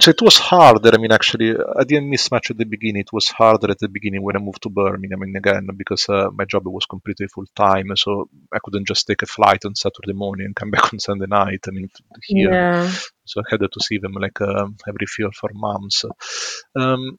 So 0.00 0.10
it 0.10 0.22
was 0.22 0.38
harder. 0.38 0.90
I 0.94 0.98
mean, 0.98 1.10
actually, 1.10 1.56
I 1.56 1.82
didn't 1.82 2.08
miss 2.08 2.30
much 2.30 2.50
at 2.50 2.58
the 2.58 2.64
beginning. 2.64 3.00
It 3.00 3.12
was 3.12 3.28
harder 3.28 3.70
at 3.70 3.80
the 3.80 3.88
beginning 3.88 4.22
when 4.22 4.36
I 4.36 4.38
moved 4.38 4.62
to 4.62 4.68
Birmingham. 4.68 5.22
I 5.22 5.26
mean, 5.26 5.36
again, 5.36 5.68
because 5.76 6.08
uh, 6.08 6.30
my 6.32 6.44
job 6.44 6.62
was 6.66 6.86
completely 6.86 7.26
full 7.26 7.46
time, 7.56 7.88
so 7.96 8.28
I 8.52 8.58
couldn't 8.62 8.86
just 8.86 9.06
take 9.08 9.22
a 9.22 9.26
flight 9.26 9.64
on 9.64 9.74
Saturday 9.74 10.12
morning 10.12 10.46
and 10.46 10.56
come 10.56 10.70
back 10.76 10.92
on 10.92 11.00
Sunday 11.00 11.26
night. 11.26 11.64
I 11.66 11.70
mean, 11.72 11.88
here, 12.22 12.52
yeah. 12.52 12.92
so 13.24 13.40
I 13.40 13.44
had 13.50 13.60
to 13.60 13.80
see 13.80 13.98
them 13.98 14.12
like 14.12 14.40
uh, 14.40 14.68
every 14.88 15.06
few 15.08 15.26
or 15.26 15.32
four 15.32 15.50
months. 15.52 16.04
Um, 16.76 17.18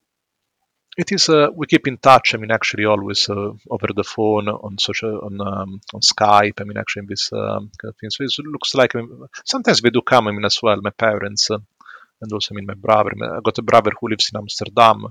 it 0.96 1.12
is 1.12 1.28
uh, 1.28 1.48
we 1.54 1.66
keep 1.66 1.86
in 1.86 1.98
touch. 1.98 2.34
I 2.34 2.38
mean, 2.38 2.50
actually, 2.50 2.86
always 2.86 3.28
uh, 3.28 3.52
over 3.70 3.88
the 3.94 4.04
phone, 4.04 4.48
on 4.48 4.78
social, 4.78 5.20
on 5.20 5.40
um, 5.40 5.80
on 5.92 6.00
Skype. 6.00 6.60
I 6.60 6.64
mean, 6.64 6.78
actually, 6.78 7.06
this 7.08 7.30
um, 7.32 7.70
kind 7.78 7.90
of 7.92 7.96
thing. 7.98 8.10
So 8.10 8.24
it 8.24 8.46
looks 8.46 8.74
like 8.74 8.96
I 8.96 9.00
mean, 9.00 9.26
sometimes 9.44 9.80
they 9.82 9.90
do 9.90 10.02
come. 10.02 10.28
I 10.28 10.32
mean, 10.32 10.44
as 10.44 10.60
well, 10.62 10.80
my 10.80 10.90
parents. 10.90 11.50
Uh, 11.50 11.58
and 12.20 12.32
also 12.32 12.54
I 12.54 12.56
mean 12.56 12.66
my 12.66 12.74
brother. 12.74 13.10
I 13.22 13.40
got 13.42 13.58
a 13.58 13.62
brother 13.62 13.92
who 13.98 14.08
lives 14.08 14.30
in 14.32 14.38
Amsterdam, 14.38 15.06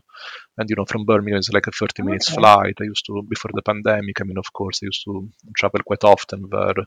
and 0.57 0.69
you 0.69 0.75
know 0.75 0.85
from 0.85 1.05
Birmingham 1.05 1.39
it's 1.39 1.51
like 1.51 1.67
a 1.67 1.71
30 1.71 2.03
minutes 2.03 2.29
okay. 2.29 2.37
flight. 2.37 2.75
I 2.79 2.83
used 2.83 3.05
to 3.07 3.21
before 3.27 3.51
the 3.53 3.61
pandemic. 3.61 4.21
I 4.21 4.23
mean, 4.23 4.37
of 4.37 4.51
course, 4.53 4.79
I 4.83 4.87
used 4.87 5.03
to 5.05 5.29
travel 5.57 5.81
quite 5.85 6.03
often 6.03 6.47
there, 6.51 6.85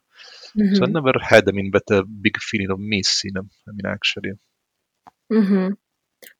mm-hmm. 0.57 0.75
so 0.75 0.85
I 0.85 0.87
never 0.87 1.13
had 1.21 1.49
I 1.49 1.53
mean 1.53 1.71
that 1.73 1.91
a 1.91 2.05
big 2.05 2.39
feeling 2.41 2.71
of 2.71 2.79
missing. 2.79 3.33
I 3.37 3.73
mean, 3.73 3.87
actually. 3.87 4.33
Mm-hmm. 5.33 5.71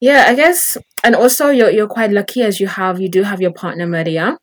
Yeah, 0.01 0.27
I 0.29 0.35
guess, 0.35 0.77
and 1.03 1.15
also 1.17 1.51
you're 1.51 1.71
you're 1.71 1.89
quite 1.89 2.13
lucky 2.13 2.43
as 2.43 2.61
you 2.61 2.69
have 2.69 3.01
you 3.01 3.09
do 3.09 3.23
have 3.23 3.41
your 3.41 3.53
partner 3.53 3.87
Maria. 3.87 4.39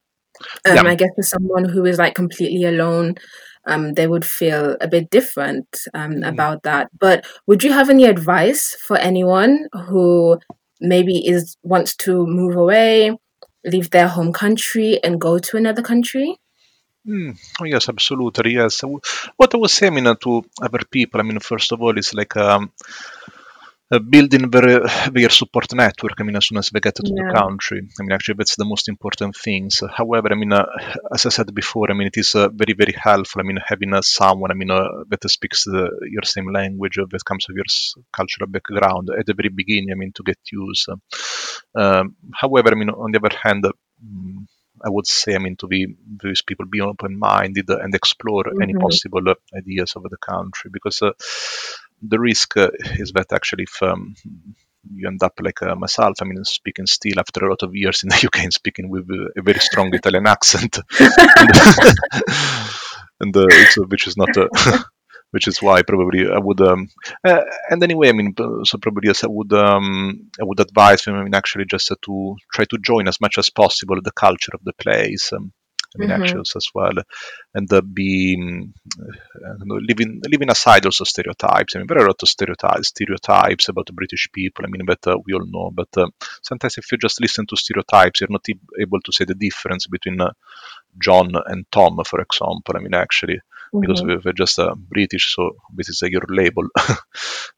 Um, 0.65 0.75
yeah. 0.75 0.84
I 0.84 0.95
guess 0.95 1.10
for 1.15 1.23
someone 1.23 1.67
who 1.67 1.86
is 1.86 1.97
like 1.97 2.15
completely 2.15 2.63
alone, 2.65 3.15
um, 3.69 3.93
they 3.93 4.08
would 4.08 4.25
feel 4.25 4.75
a 4.82 4.88
bit 4.88 5.10
different 5.10 5.67
um, 5.93 6.15
mm. 6.15 6.27
about 6.27 6.63
that. 6.63 6.89
But 6.99 7.25
would 7.47 7.63
you 7.63 7.71
have 7.71 7.89
any 7.89 8.05
advice 8.05 8.75
for 8.88 8.97
anyone 8.97 9.67
who 9.88 10.39
maybe 10.82 11.25
is 11.25 11.55
wants 11.63 11.95
to 11.97 12.25
move 12.25 12.55
away, 12.55 13.17
leave 13.63 13.91
their 13.91 14.08
home 14.08 14.34
country, 14.34 14.99
and 15.03 15.21
go 15.21 15.39
to 15.39 15.58
another 15.58 15.82
country? 15.82 16.38
Mm, 17.08 17.38
oh 17.62 17.65
yes, 17.65 17.89
absolutely. 17.89 18.53
Yes. 18.53 18.84
What 19.38 19.53
I 19.53 19.58
was 19.58 19.73
saying 19.73 20.03
to 20.03 20.45
other 20.62 20.82
people, 20.89 21.19
I 21.19 21.23
mean, 21.23 21.39
first 21.39 21.71
of 21.71 21.82
all, 21.82 21.97
it's 21.97 22.13
like 22.13 22.36
um, 22.36 22.71
uh, 23.27 23.38
building 23.97 24.52
their, 24.52 24.82
their 25.12 25.30
support 25.30 25.73
network. 25.73 26.13
I 26.19 26.23
mean, 26.23 26.36
as 26.36 26.47
soon 26.47 26.60
as 26.60 26.69
they 26.69 26.80
get 26.80 26.95
to 26.95 27.04
yeah. 27.06 27.13
the 27.15 27.34
country, 27.34 27.82
I 27.99 28.04
mean, 28.04 28.12
actually, 28.12 28.36
that's 28.36 28.56
the 28.56 28.65
most 28.65 28.88
important 28.88 29.36
things. 29.36 29.82
However, 29.95 30.32
I 30.32 30.36
mean, 30.36 30.54
uh, 30.54 30.65
as 31.12 31.25
I 31.25 31.30
said 31.30 31.54
before, 31.56 31.89
I 31.89 31.95
mean, 31.95 32.08
it 32.08 32.17
is 32.17 32.36
uh, 32.36 32.49
very, 32.49 32.73
very 32.73 32.93
helpful. 32.93 33.41
I 33.41 33.43
mean, 33.43 33.58
having 33.65 33.93
uh, 33.93 34.02
someone, 34.04 34.52
I 34.52 34.54
mean, 34.54 34.69
uh, 34.69 35.04
that 35.10 35.28
speaks 35.30 35.65
your 35.65 36.23
same 36.23 36.52
language, 36.54 36.97
that 36.97 37.25
comes 37.25 37.47
with 37.47 37.58
your 37.58 38.04
cultural 38.13 38.47
background 38.47 39.10
at 39.17 39.25
the 39.25 39.34
very 39.34 39.49
beginning. 39.49 39.91
I 39.91 39.95
mean, 39.95 40.12
to 40.15 40.23
get 40.23 40.38
used. 40.52 40.88
Um, 41.73 42.15
however, 42.34 42.69
I 42.71 42.75
mean, 42.75 42.89
on 42.89 43.12
the 43.12 43.19
other 43.19 43.36
hand. 43.41 43.65
Mm, 44.04 44.45
I 44.82 44.89
would 44.89 45.08
say, 45.08 45.36
I 45.36 45.39
mean, 45.39 45.58
to 45.58 45.67
be 45.67 45.88
these 46.23 46.41
people 46.41 46.65
be 46.65 46.80
open-minded 46.80 47.69
and 47.69 47.93
explore 47.93 48.45
mm-hmm. 48.45 48.62
any 48.62 48.73
possible 48.75 49.21
ideas 49.54 49.91
of 49.97 50.04
the 50.04 50.15
country 50.15 50.71
because 50.71 51.02
the 52.02 52.20
risk 52.20 52.58
uh, 52.58 52.70
is 52.98 53.12
that 53.14 53.34
actually 53.34 53.64
if 53.64 53.82
um, 53.84 54.16
you 54.94 55.08
end 55.08 55.24
up 55.24 55.34
like 55.42 55.62
uh, 55.62 55.76
myself, 55.76 56.16
I 56.22 56.26
mean, 56.26 56.44
speaking 56.44 56.86
still 56.86 57.20
after 57.20 57.46
a 57.46 57.50
lot 57.50 57.64
of 57.64 57.76
years 57.76 58.04
in 58.04 58.10
the 58.10 58.16
UK 58.28 58.44
and 58.44 58.54
speaking 58.54 58.90
with 58.90 59.10
a 59.10 59.42
very 59.42 59.60
strong 59.60 59.94
Italian 59.94 60.28
accent, 60.28 60.80
and 63.20 63.36
uh, 63.36 63.48
which 63.88 64.08
is 64.08 64.18
not. 64.18 64.30
which 65.32 65.48
is 65.48 65.62
why 65.62 65.84
probably 65.84 66.28
I 66.28 66.40
would. 66.40 66.60
Um, 66.60 66.90
uh, 67.24 67.42
and 67.70 67.84
anyway, 67.84 68.10
I 68.10 68.14
mean, 68.14 68.34
so 68.64 68.80
probably 68.82 69.10
yes, 69.10 69.24
I 69.24 69.28
would. 69.30 69.54
Um, 69.54 70.32
I 70.42 70.44
would 70.44 70.60
advise 70.60 71.04
them. 71.04 71.14
I 71.16 71.24
mean, 71.24 71.36
actually, 71.36 71.66
just 71.66 71.92
uh, 71.92 71.96
to 72.06 72.36
try 72.52 72.66
to 72.66 72.80
join 72.80 73.08
as 73.08 73.22
much 73.22 73.38
as 73.38 73.52
possible 73.52 74.02
the 74.02 74.12
culture 74.12 74.54
of 74.56 74.64
the 74.64 74.74
place. 74.74 75.32
Um, 75.32 75.54
I 75.95 75.99
mean, 75.99 76.10
Mhm. 76.10 76.21
actions 76.21 76.54
as 76.56 76.67
well, 76.75 76.93
and 77.56 77.71
uh, 77.73 77.82
be 77.82 78.38
know, 78.38 79.75
leaving 79.88 80.21
leaving 80.32 80.49
aside 80.52 80.86
also 80.86 81.04
stereotypes. 81.04 81.75
I 81.75 81.80
mean, 81.80 81.88
there 81.88 81.97
are 81.99 82.06
a 82.06 82.08
lot 82.08 82.21
of 82.23 82.30
stereotypes 82.30 82.89
stereotypes 82.89 83.69
about 83.69 83.88
British 83.93 84.28
people. 84.32 84.65
I 84.65 84.69
mean, 84.69 84.86
that 84.88 85.06
uh, 85.08 85.17
we 85.25 85.34
all 85.34 85.45
know, 85.45 85.71
but 85.71 85.88
uh, 85.97 86.08
sometimes 86.43 86.78
if 86.78 86.91
you 86.91 86.97
just 86.97 87.19
listen 87.21 87.45
to 87.47 87.56
stereotypes, 87.58 88.21
you're 88.21 88.30
not 88.30 88.45
able 88.80 88.99
to 89.02 89.12
say 89.12 89.25
the 89.25 89.36
difference 89.36 89.88
between 89.88 90.21
uh, 90.21 90.32
John 91.02 91.32
and 91.47 91.65
Tom, 91.71 91.99
for 92.06 92.21
example. 92.21 92.75
I 92.75 92.80
mean, 92.80 92.93
actually, 92.93 93.39
because 93.80 94.02
Mhm. 94.02 94.08
we- 94.08 94.21
we're 94.25 94.34
just 94.34 94.60
uh, 94.60 94.75
British, 94.75 95.34
so 95.36 95.56
this 95.75 95.89
is 95.89 96.02
uh, 96.04 96.08
your 96.08 96.23
label. 96.30 96.67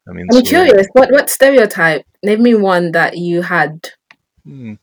I 0.07 0.11
mean, 0.13 0.27
I'm 0.31 0.37
so- 0.45 0.49
curious. 0.53 0.87
What 0.93 1.11
what 1.11 1.29
stereotype? 1.29 2.05
Name 2.23 2.43
me 2.43 2.55
one 2.55 2.91
that 2.93 3.17
you 3.17 3.41
had. 3.41 3.89
Hmm. 4.45 4.73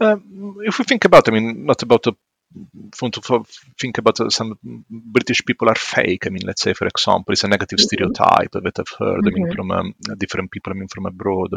Um, 0.00 0.56
if 0.64 0.78
we 0.78 0.84
think 0.84 1.04
about, 1.04 1.28
I 1.28 1.32
mean, 1.32 1.66
not 1.66 1.82
about 1.82 2.02
the 2.04 2.12
want 3.00 3.14
to 3.14 3.44
think 3.80 3.98
about 3.98 4.20
uh, 4.20 4.30
some 4.30 4.58
British 4.88 5.44
people 5.44 5.68
are 5.68 5.74
fake. 5.74 6.26
I 6.26 6.30
mean, 6.30 6.42
let's 6.46 6.62
say, 6.62 6.72
for 6.72 6.86
example, 6.86 7.32
it's 7.32 7.44
a 7.44 7.48
negative 7.48 7.78
Mhm. 7.78 7.80
stereotype 7.80 8.52
that 8.52 8.78
I've 8.78 8.94
heard. 8.98 9.26
I 9.26 9.30
mean, 9.30 9.46
Mhm. 9.46 9.54
from 9.54 9.70
um, 9.70 9.94
different 10.16 10.50
people. 10.50 10.72
I 10.72 10.76
mean, 10.76 10.88
from 10.88 11.06
abroad. 11.06 11.50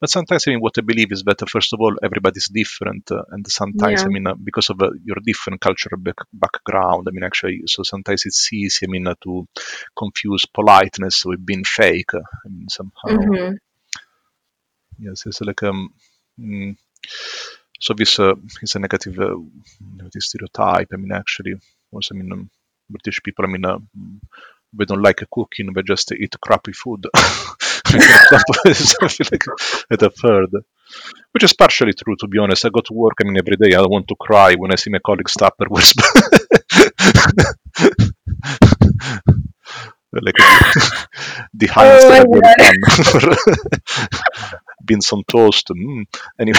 But 0.00 0.10
sometimes, 0.10 0.46
I 0.46 0.50
mean, 0.52 0.60
what 0.60 0.78
I 0.78 0.82
believe 0.82 1.12
is 1.12 1.22
that 1.24 1.42
uh, 1.42 1.46
first 1.46 1.72
of 1.72 1.80
all, 1.80 1.96
everybody's 2.02 2.48
different, 2.48 3.10
uh, 3.10 3.22
and 3.30 3.46
sometimes, 3.46 4.04
I 4.06 4.10
mean, 4.10 4.26
uh, 4.26 4.34
because 4.34 4.70
of 4.70 4.80
uh, 4.82 4.90
your 5.04 5.16
different 5.24 5.60
cultural 5.60 6.00
back- 6.00 6.28
background. 6.32 7.06
I 7.08 7.12
mean, 7.12 7.24
actually, 7.24 7.62
so 7.66 7.82
sometimes 7.82 8.24
it's 8.26 8.52
easy. 8.52 8.86
I 8.86 8.90
mean, 8.90 9.06
uh, 9.06 9.14
to 9.24 9.46
confuse 9.96 10.46
politeness 10.46 11.24
with 11.24 11.44
being 11.44 11.64
fake. 11.64 12.14
I 12.14 12.48
mean, 12.48 12.68
somehow. 12.68 13.08
hmm 13.08 13.54
Yes, 14.98 15.26
it's 15.26 15.40
like 15.42 15.62
um. 15.62 15.92
mm, 16.38 16.76
so 17.80 17.94
this 17.94 18.18
uh, 18.18 18.34
is 18.62 18.74
a 18.74 18.78
negative 18.78 19.18
uh, 19.18 19.36
stereotype. 20.18 20.88
I 20.92 20.96
mean, 20.96 21.12
actually, 21.12 21.54
also, 21.92 22.14
I 22.14 22.18
mean, 22.18 22.32
um, 22.32 22.50
British 22.88 23.22
people. 23.22 23.44
I 23.44 23.48
mean, 23.48 23.64
uh, 23.64 23.78
they 24.72 24.84
don't 24.84 25.02
like 25.02 25.22
cooking; 25.32 25.72
they 25.72 25.82
just 25.82 26.12
eat 26.12 26.34
crappy 26.40 26.72
food. 26.72 27.06
For 27.86 27.96
example, 27.96 28.54
it's 28.64 28.90
something 29.00 29.26
like 29.30 29.44
that 29.90 30.02
I've 30.02 30.64
which 31.32 31.44
is 31.44 31.52
partially 31.52 31.92
true, 31.92 32.16
to 32.20 32.26
be 32.28 32.38
honest. 32.38 32.64
I 32.64 32.70
go 32.70 32.80
to 32.80 32.92
work. 32.92 33.14
I 33.20 33.24
mean, 33.24 33.38
every 33.38 33.56
day 33.56 33.74
I 33.74 33.82
want 33.82 34.08
to 34.08 34.16
cry 34.16 34.54
when 34.54 34.72
I 34.72 34.76
see 34.76 34.90
my 34.90 34.98
colleagues 35.04 35.34
Tupperwares. 35.34 35.94
like 40.12 40.34
the 41.52 41.66
highest 41.66 42.06
Oh 42.06 42.08
level 42.08 42.40
fun. 42.40 43.36
Beans 44.84 45.12
on 45.12 45.22
toast. 45.28 45.68
Mm. 45.68 46.04
Anyway. 46.38 46.58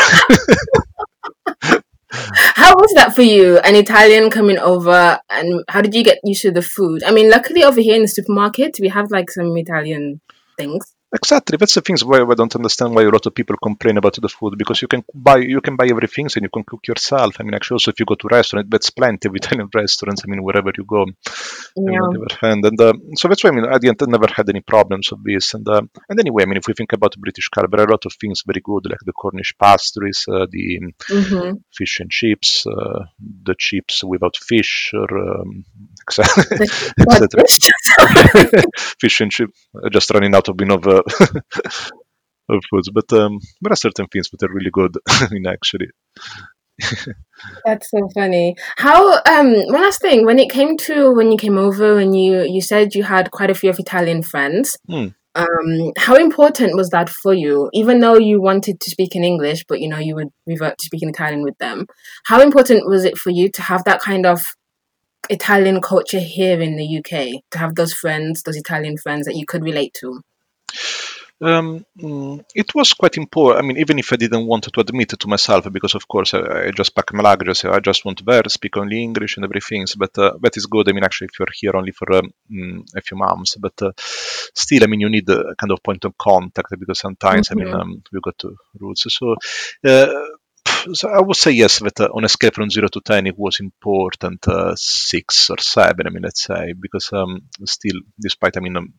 How 2.10 2.74
was 2.76 2.94
that 2.96 3.13
for 3.13 3.22
you? 3.22 3.60
An 3.60 3.76
Italian 3.76 4.30
coming 4.30 4.58
over, 4.58 5.20
and 5.30 5.63
how 5.70 5.82
did 5.82 5.94
you 5.94 6.04
get 6.04 6.20
used 6.24 6.42
to 6.44 6.52
the 6.52 6.62
food? 6.62 7.04
I 7.04 7.12
mean, 7.12 7.30
luckily 7.30 7.63
over 7.63 7.82
here 7.82 7.96
in 7.96 8.04
the 8.04 8.08
supermarket, 8.08 8.78
we 8.80 8.90
have 8.90 9.12
like 9.12 9.30
some 9.30 9.56
Italian 9.58 10.22
things. 10.58 10.94
Exactly, 11.15 11.56
that's 11.58 11.74
the 11.76 11.80
things 11.82 12.04
why 12.04 12.20
I 12.22 12.34
don't 12.36 12.54
understand 12.58 12.93
why 12.93 13.04
a 13.04 13.10
lot 13.10 13.26
of 13.26 13.34
people 13.34 13.56
complain 13.63 13.98
about 13.98 14.15
the 14.22 14.28
food 14.28 14.58
because 14.58 14.82
you 14.82 14.89
can 14.89 15.06
buy 15.15 15.38
you 15.38 15.62
can 15.62 15.78
buy 15.78 15.88
everything 15.88 16.26
and 16.36 16.43
you 16.43 16.50
can 16.50 16.65
cook 16.65 16.86
yourself. 16.86 17.38
I 17.39 17.43
mean, 17.43 17.54
actually, 17.54 17.76
also 17.76 17.91
if 17.91 18.00
you 18.02 18.06
go 18.06 18.15
to 18.15 18.28
restaurant, 18.30 18.70
that's 18.70 18.89
plenty 18.89 19.30
of 19.30 19.36
Italian 19.36 19.70
restaurants. 19.74 20.24
I 20.26 20.28
mean, 20.30 20.43
wherever 20.43 20.70
you 20.78 20.84
go, 20.84 21.04
I 21.04 21.91
mean, 21.91 22.10
Yeah. 22.10 22.17
hand, 22.41 22.65
and 22.65 22.82
uh, 22.82 22.93
so 23.15 23.30
that's 23.30 23.41
why 23.41 23.52
I 23.52 23.54
mean, 23.54 23.63
the 23.80 23.88
end, 23.88 24.02
I 24.04 24.06
never 24.08 24.28
had 24.28 24.50
any 24.50 24.60
problems 24.60 25.10
with 25.12 25.24
this. 25.24 25.54
And 25.54 25.65
uh, 25.70 25.82
and 26.10 26.20
anyway, 26.20 26.43
I 26.43 26.46
mean, 26.48 26.58
if 26.58 26.67
we 26.67 26.74
think 26.74 26.91
about 26.91 27.15
British 27.17 27.48
culture, 27.48 27.70
there 27.72 27.82
are 27.86 27.88
a 27.88 27.91
lot 27.91 28.06
of 28.06 28.13
things 28.20 28.43
very 28.46 28.62
good, 28.62 28.86
like 28.89 29.00
the 29.06 29.13
Cornish 29.13 29.54
pastries, 29.58 30.26
uh, 30.30 30.46
the 30.52 30.80
hmm 31.10 31.58
fish 31.74 32.00
and 32.02 32.10
chips, 32.12 32.65
uh, 32.67 33.06
the 33.20 33.56
chips 33.58 34.04
without 34.04 34.36
fish, 34.36 34.91
or 34.93 35.10
um, 35.17 35.63
etc. 36.20 36.93
What 36.98 37.22
etc. 37.22 38.52
dish? 38.52 38.65
fish 39.02 39.22
and 39.22 39.32
chip. 39.32 39.52
Just 39.91 40.10
running 40.12 40.36
out 40.36 40.48
of 40.48 40.60
know, 40.60 40.76
of, 40.76 40.88
uh, 40.88 41.02
of 42.50 42.63
foods, 42.70 42.89
but 42.89 43.12
um, 43.13 43.39
there 43.62 43.74
are 43.74 43.76
certain 43.76 44.08
things 44.08 44.30
that 44.32 44.43
are 44.43 44.54
really 44.54 44.72
good. 44.72 44.96
I 45.08 45.28
mean, 45.32 45.48
actually, 45.48 45.88
That's 47.65 47.89
so 47.89 48.08
funny. 48.13 48.56
How 48.78 49.15
um 49.26 49.54
one 49.54 49.82
last 49.82 50.02
thing, 50.02 50.26
when 50.26 50.39
it 50.39 50.50
came 50.50 50.78
to 50.78 51.12
when 51.13 51.32
you 51.32 51.38
came 51.38 51.58
over 51.58 52.00
and 52.00 52.17
you 52.17 52.43
you 52.43 52.62
said 52.62 52.93
you 52.93 53.04
had 53.04 53.32
quite 53.32 53.50
a 53.50 53.56
few 53.56 53.70
of 53.70 53.80
Italian 53.80 54.24
friends. 54.24 54.78
Hmm. 54.88 55.08
Um, 55.36 55.91
how 55.98 56.15
important 56.15 56.76
was 56.76 56.89
that 56.89 57.10
for 57.10 57.32
you? 57.32 57.70
Even 57.72 58.00
though 58.00 58.17
you 58.17 58.41
wanted 58.41 58.80
to 58.80 58.89
speak 58.89 59.15
in 59.15 59.24
English, 59.24 59.65
but 59.67 59.80
you 59.80 59.88
know 59.88 60.00
you 60.00 60.15
would 60.15 60.30
revert 60.48 60.78
to 60.80 60.86
speaking 60.86 61.10
Italian 61.10 61.43
with 61.43 61.58
them. 61.60 61.86
How 62.26 62.41
important 62.41 62.88
was 62.88 63.06
it 63.06 63.17
for 63.17 63.30
you 63.30 63.50
to 63.52 63.62
have 63.62 63.84
that 63.84 64.02
kind 64.02 64.26
of 64.26 64.41
Italian 65.30 65.82
culture 65.82 66.20
here 66.20 66.62
in 66.62 66.76
the 66.78 66.86
UK? 67.00 67.42
To 67.52 67.58
have 67.58 67.76
those 67.76 67.94
friends, 67.94 68.44
those 68.44 68.58
Italian 68.58 68.98
friends 68.98 69.26
that 69.28 69.36
you 69.36 69.46
could 69.46 69.64
relate 69.64 69.94
to. 70.02 70.22
um, 71.40 71.86
mm, 72.02 72.44
it 72.56 72.74
was 72.74 72.94
quite 72.94 73.16
important. 73.18 73.64
I 73.64 73.68
mean, 73.68 73.78
even 73.78 74.00
if 74.00 74.12
I 74.12 74.16
didn't 74.16 74.48
want 74.48 74.64
to 74.64 74.80
admit 74.80 75.14
it 75.14 75.20
to 75.20 75.28
myself, 75.28 75.72
because 75.72 75.94
of 75.94 76.08
course 76.08 76.34
I, 76.34 76.68
I 76.68 76.72
just 76.72 76.96
pack 76.96 77.14
my 77.14 77.22
luggage. 77.22 77.64
I 77.64 77.76
I 77.76 77.80
just 77.80 78.06
want 78.06 78.26
there, 78.26 78.42
speak 78.48 78.76
only 78.78 79.04
English 79.04 79.38
and 79.38 79.46
everything. 79.46 79.86
But 79.98 80.18
uh, 80.18 80.34
that 80.42 80.58
is 80.58 80.66
good. 80.66 80.90
I 80.90 80.94
mean, 80.94 81.04
actually, 81.04 81.30
if 81.32 81.38
you're 81.40 81.48
here 81.54 81.76
only 81.76 81.92
for 81.92 82.12
um, 82.14 82.32
mm, 82.52 82.82
a 82.96 83.02
few 83.02 83.18
months, 83.18 83.56
but 83.56 83.80
uh, 83.84 83.92
still, 84.56 84.84
I 84.84 84.88
mean, 84.88 85.02
you 85.02 85.10
need 85.10 85.30
a 85.30 85.54
kind 85.56 85.72
of 85.72 85.84
point 85.84 86.06
of 86.06 86.18
contact 86.18 86.70
because 86.80 87.00
sometimes, 87.00 87.52
I 87.52 87.56
mean, 87.56 87.68
Mhm. 87.68 87.80
um, 87.82 88.04
we 88.12 88.20
got 88.20 88.38
to 88.40 88.56
roots. 88.80 89.06
So. 89.10 89.36
Uh, 89.86 90.08
so 90.94 91.10
I 91.10 91.22
would 91.22 91.36
say 91.36 91.52
yes 91.52 91.80
that 91.80 92.00
uh, 92.00 92.10
on 92.13 92.24
a 92.24 92.30
scale 92.30 92.52
from 92.52 92.70
zero 92.70 92.88
to 92.90 93.02
ten 93.02 93.28
it 93.28 93.38
was 93.38 93.60
important 93.60 94.48
uh, 94.48 94.76
six 94.76 95.50
or 95.50 95.58
seven. 95.60 96.08
I 96.08 96.10
mean, 96.10 96.24
let's 96.24 96.44
say 96.44 96.74
because 96.80 97.12
um, 97.13 97.44
still, 97.66 98.00
despite 98.20 98.58
I 98.58 98.60
mean, 98.62 98.78
um, 98.78 98.94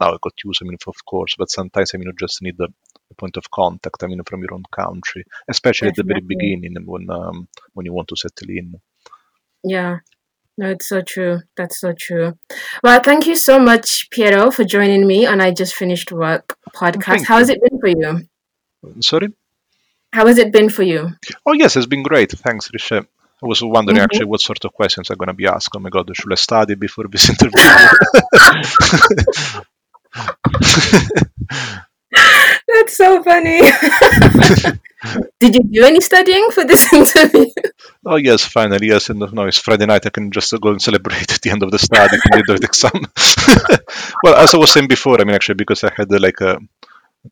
now 0.00 0.12
I 0.12 0.16
got 0.22 0.34
used. 0.44 0.60
I 0.62 0.64
mean, 0.64 0.76
of 0.86 1.04
course, 1.04 1.34
but 1.38 1.50
sometimes 1.50 1.92
I 1.94 1.98
mean, 1.98 2.08
you 2.08 2.14
just 2.18 2.42
need 2.42 2.56
a, 2.60 2.64
a 2.64 3.14
point 3.14 3.36
of 3.36 3.50
contact. 3.50 4.02
I 4.02 4.06
mean, 4.06 4.22
from 4.24 4.42
your 4.42 4.54
own 4.54 4.64
country, 4.72 5.24
especially 5.48 5.88
at 5.88 5.96
the 5.96 6.04
very 6.04 6.20
beginning 6.20 6.74
when 6.84 7.10
um, 7.10 7.48
when 7.74 7.86
you 7.86 7.92
want 7.92 8.08
to 8.08 8.16
settle 8.16 8.48
in. 8.50 8.74
Yeah. 9.64 9.98
No, 10.58 10.70
it's 10.70 10.88
so 10.88 11.02
true. 11.02 11.42
That's 11.56 11.78
so 11.80 11.92
true. 11.96 12.36
Well, 12.82 13.00
thank 13.00 13.28
you 13.28 13.36
so 13.36 13.60
much, 13.60 14.08
Piero, 14.10 14.50
for 14.50 14.64
joining 14.64 15.06
me 15.06 15.24
on 15.24 15.40
I 15.40 15.52
Just 15.52 15.76
Finished 15.76 16.10
Work 16.10 16.56
podcast. 16.74 17.04
Thank 17.04 17.28
How 17.28 17.38
has 17.38 17.48
it 17.48 17.60
been 17.62 17.78
for 17.78 17.88
you? 17.88 19.00
Sorry. 19.00 19.28
How 20.12 20.26
has 20.26 20.38
it 20.38 20.52
been 20.52 20.70
for 20.70 20.82
you? 20.82 21.10
Oh 21.46 21.52
yes, 21.52 21.76
it's 21.76 21.86
been 21.86 22.02
great. 22.02 22.32
Thanks, 22.32 22.70
Risha. 22.70 23.06
I 23.42 23.46
was 23.46 23.62
wondering 23.62 23.98
Mhm. 23.98 24.02
actually 24.04 24.24
what 24.26 24.40
sort 24.40 24.64
of 24.64 24.72
questions 24.72 25.10
are 25.10 25.16
going 25.16 25.28
to 25.28 25.32
be 25.34 25.46
asked. 25.46 25.70
Oh 25.76 25.80
my 25.80 25.90
god, 25.90 26.10
should 26.16 26.32
I 26.32 26.36
study 26.36 26.74
before 26.74 27.06
this 27.08 27.28
interview? 27.30 27.60
That's 32.66 32.96
so 32.96 33.22
funny. 33.22 33.60
Did 35.40 35.54
you 35.54 35.60
do 35.70 35.84
any 35.84 36.00
studying 36.00 36.50
for 36.50 36.64
this 36.64 36.92
interview? 36.92 37.46
oh 38.04 38.16
yes, 38.16 38.44
finally 38.44 38.88
yes. 38.88 39.10
And 39.10 39.20
now 39.32 39.44
it's 39.44 39.58
Friday 39.58 39.86
night. 39.86 40.06
I 40.06 40.10
can 40.10 40.30
just 40.32 40.52
go 40.60 40.70
and 40.70 40.82
celebrate 40.82 41.32
at 41.32 41.40
the 41.42 41.50
end 41.50 41.62
of 41.62 41.70
the 41.70 41.78
study, 41.78 42.16
the 42.16 42.34
end 42.34 42.48
of 42.48 42.60
the 42.60 42.66
exam. 42.66 43.06
well, 44.24 44.34
as 44.36 44.54
I 44.54 44.58
was 44.58 44.72
saying 44.72 44.88
before, 44.88 45.20
I 45.20 45.24
mean 45.24 45.34
actually 45.36 45.54
because 45.56 45.84
I 45.84 45.92
had 45.96 46.12
uh, 46.12 46.18
like 46.20 46.40
a 46.40 46.58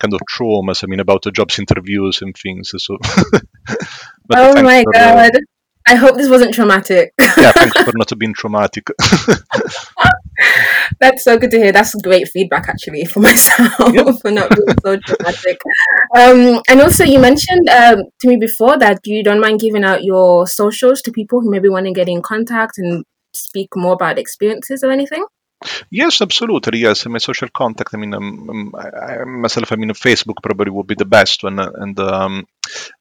kind 0.01 0.15
of 0.15 0.21
traumas. 0.31 0.85
I 0.85 0.87
mean 0.87 1.01
about 1.01 1.23
the 1.23 1.31
jobs 1.31 1.59
interviews 1.59 2.21
and 2.23 2.37
things. 2.37 2.73
So. 2.77 2.97
oh 4.35 4.63
my 4.63 4.83
for, 4.83 4.97
uh, 4.97 5.31
god. 5.31 5.41
I 5.89 5.95
hope 5.95 6.17
this 6.17 6.29
wasn't 6.29 6.53
traumatic. 6.53 7.13
yeah, 7.21 7.53
thanks 7.53 7.81
for 7.81 7.93
not 7.95 8.11
being 8.19 8.35
traumatic. 8.35 8.89
That's 11.01 11.23
so 11.23 11.39
good 11.39 11.53
to 11.53 11.59
hear. 11.59 11.71
That's 11.71 11.95
great 12.03 12.29
feedback, 12.29 12.69
actually, 12.69 13.05
for 13.05 13.21
myself 13.21 13.95
Yeah. 13.95 14.11
for 14.21 14.33
not 14.33 14.51
being 14.51 14.67
so 14.83 14.97
dramatic. 14.97 15.61
Um, 16.17 16.61
and 16.69 16.81
also, 16.81 17.05
you 17.05 17.21
mentioned 17.21 17.69
um, 17.69 18.03
to 18.21 18.29
me 18.29 18.37
before 18.37 18.77
that 18.79 18.99
you 19.05 19.23
don't 19.23 19.41
mind 19.41 19.61
giving 19.61 19.85
out 19.85 20.03
your 20.03 20.49
socials 20.49 21.03
to 21.03 21.13
people 21.13 21.41
who 21.41 21.51
maybe 21.51 21.69
want 21.69 21.87
to 21.87 21.93
get 21.93 22.09
in 22.09 22.21
contact 22.21 22.79
and 22.79 23.05
speak 23.33 23.69
more 23.77 23.93
about 23.93 24.19
experiences 24.19 24.83
or 24.83 24.91
anything. 24.91 25.25
Yes, 25.91 26.21
absolutely. 26.21 26.79
Yes, 26.81 27.07
my 27.07 27.19
social 27.19 27.49
contact. 27.49 27.95
I 27.95 27.97
mean, 27.99 28.15
um, 28.15 28.51
um, 28.51 28.75
I, 28.77 28.89
I 29.21 29.25
myself. 29.25 29.73
I 29.73 29.77
mean, 29.77 29.91
Facebook 29.91 30.43
probably 30.43 30.71
would 30.71 30.87
be 30.87 30.95
the 30.95 31.05
best 31.19 31.43
one, 31.43 31.59
uh, 31.59 31.71
and 31.75 31.99
um, 32.01 32.47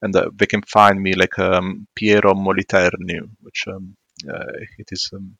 and 0.02 0.15
uh, 0.15 0.30
they 0.34 0.46
can 0.48 0.62
find 0.63 1.02
me 1.02 1.13
like 1.13 1.38
um, 1.39 1.88
Piero 1.96 2.34
Moliterni, 2.34 3.20
which 3.41 3.65
um, 3.68 3.96
uh, 4.30 4.54
it 4.78 4.89
is 4.91 5.10
um, 5.13 5.38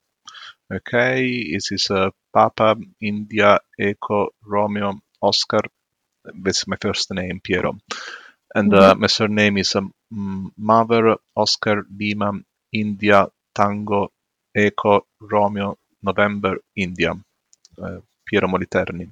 okay. 0.72 1.26
It 1.26 1.64
is 1.70 1.90
uh, 1.90 2.10
Papa 2.34 2.76
India 3.00 3.60
Echo 3.78 4.28
Romeo 4.44 5.00
Oscar. 5.22 5.62
That's 6.42 6.66
my 6.68 6.76
first 6.80 7.12
name, 7.12 7.40
Piero, 7.42 7.78
and 8.54 8.72
uh, 8.74 8.94
my 8.96 9.06
surname 9.08 9.58
is 9.58 9.74
um, 9.76 9.92
Mother 10.58 11.16
Oscar 11.36 11.84
Lima 11.98 12.32
India 12.72 13.28
Tango 13.54 14.12
Echo 14.54 15.06
Romeo 15.20 15.78
November 16.02 16.56
India, 16.76 17.12
uh, 17.82 17.98
Piero 18.26 18.48
Moliterni. 18.48 19.10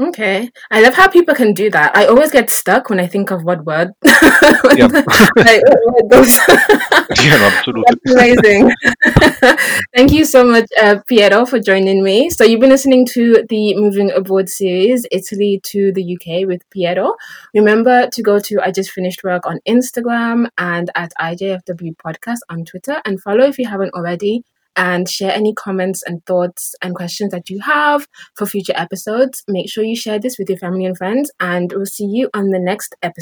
Okay. 0.00 0.50
I 0.72 0.80
love 0.80 0.94
how 0.94 1.06
people 1.06 1.36
can 1.36 1.52
do 1.54 1.70
that. 1.70 1.96
I 1.96 2.06
always 2.06 2.32
get 2.32 2.50
stuck 2.50 2.90
when 2.90 2.98
I 2.98 3.06
think 3.06 3.30
of 3.30 3.44
what 3.44 3.64
word. 3.64 3.92
Yeah. 4.76 4.86
like, 5.36 5.62
what 5.62 6.10
goes. 6.10 6.36
Yeah, 7.22 7.50
absolutely. 7.52 7.84
That's 7.86 8.12
amazing. 8.12 8.72
Thank 9.94 10.10
you 10.10 10.24
so 10.24 10.44
much, 10.44 10.66
uh, 10.80 10.96
Piero, 11.06 11.46
for 11.46 11.60
joining 11.60 12.02
me. 12.02 12.28
So 12.30 12.42
you've 12.42 12.60
been 12.60 12.70
listening 12.70 13.06
to 13.12 13.44
the 13.48 13.76
Moving 13.76 14.10
Abroad 14.10 14.48
series, 14.48 15.06
Italy 15.12 15.60
to 15.64 15.92
the 15.92 16.16
UK 16.16 16.48
with 16.48 16.68
Piero. 16.70 17.14
Remember 17.54 18.08
to 18.08 18.22
go 18.22 18.40
to 18.40 18.60
I 18.60 18.72
Just 18.72 18.90
Finished 18.90 19.22
Work 19.22 19.46
on 19.46 19.60
Instagram 19.68 20.48
and 20.58 20.90
at 20.96 21.12
IJFW 21.20 21.94
Podcast 22.04 22.38
on 22.48 22.64
Twitter 22.64 23.00
and 23.04 23.22
follow 23.22 23.44
if 23.44 23.58
you 23.60 23.68
haven't 23.68 23.94
already 23.94 24.42
and 24.76 25.08
share 25.08 25.32
any 25.32 25.54
comments 25.54 26.02
and 26.06 26.24
thoughts 26.26 26.74
and 26.82 26.94
questions 26.94 27.30
that 27.30 27.48
you 27.48 27.60
have 27.60 28.06
for 28.34 28.46
future 28.46 28.72
episodes. 28.76 29.42
Make 29.48 29.70
sure 29.70 29.84
you 29.84 29.96
share 29.96 30.18
this 30.18 30.38
with 30.38 30.48
your 30.48 30.58
family 30.58 30.84
and 30.84 30.96
friends 30.96 31.30
and 31.40 31.72
we'll 31.72 31.86
see 31.86 32.06
you 32.06 32.30
on 32.34 32.50
the 32.50 32.58
next 32.58 32.94
episode. 33.02 33.12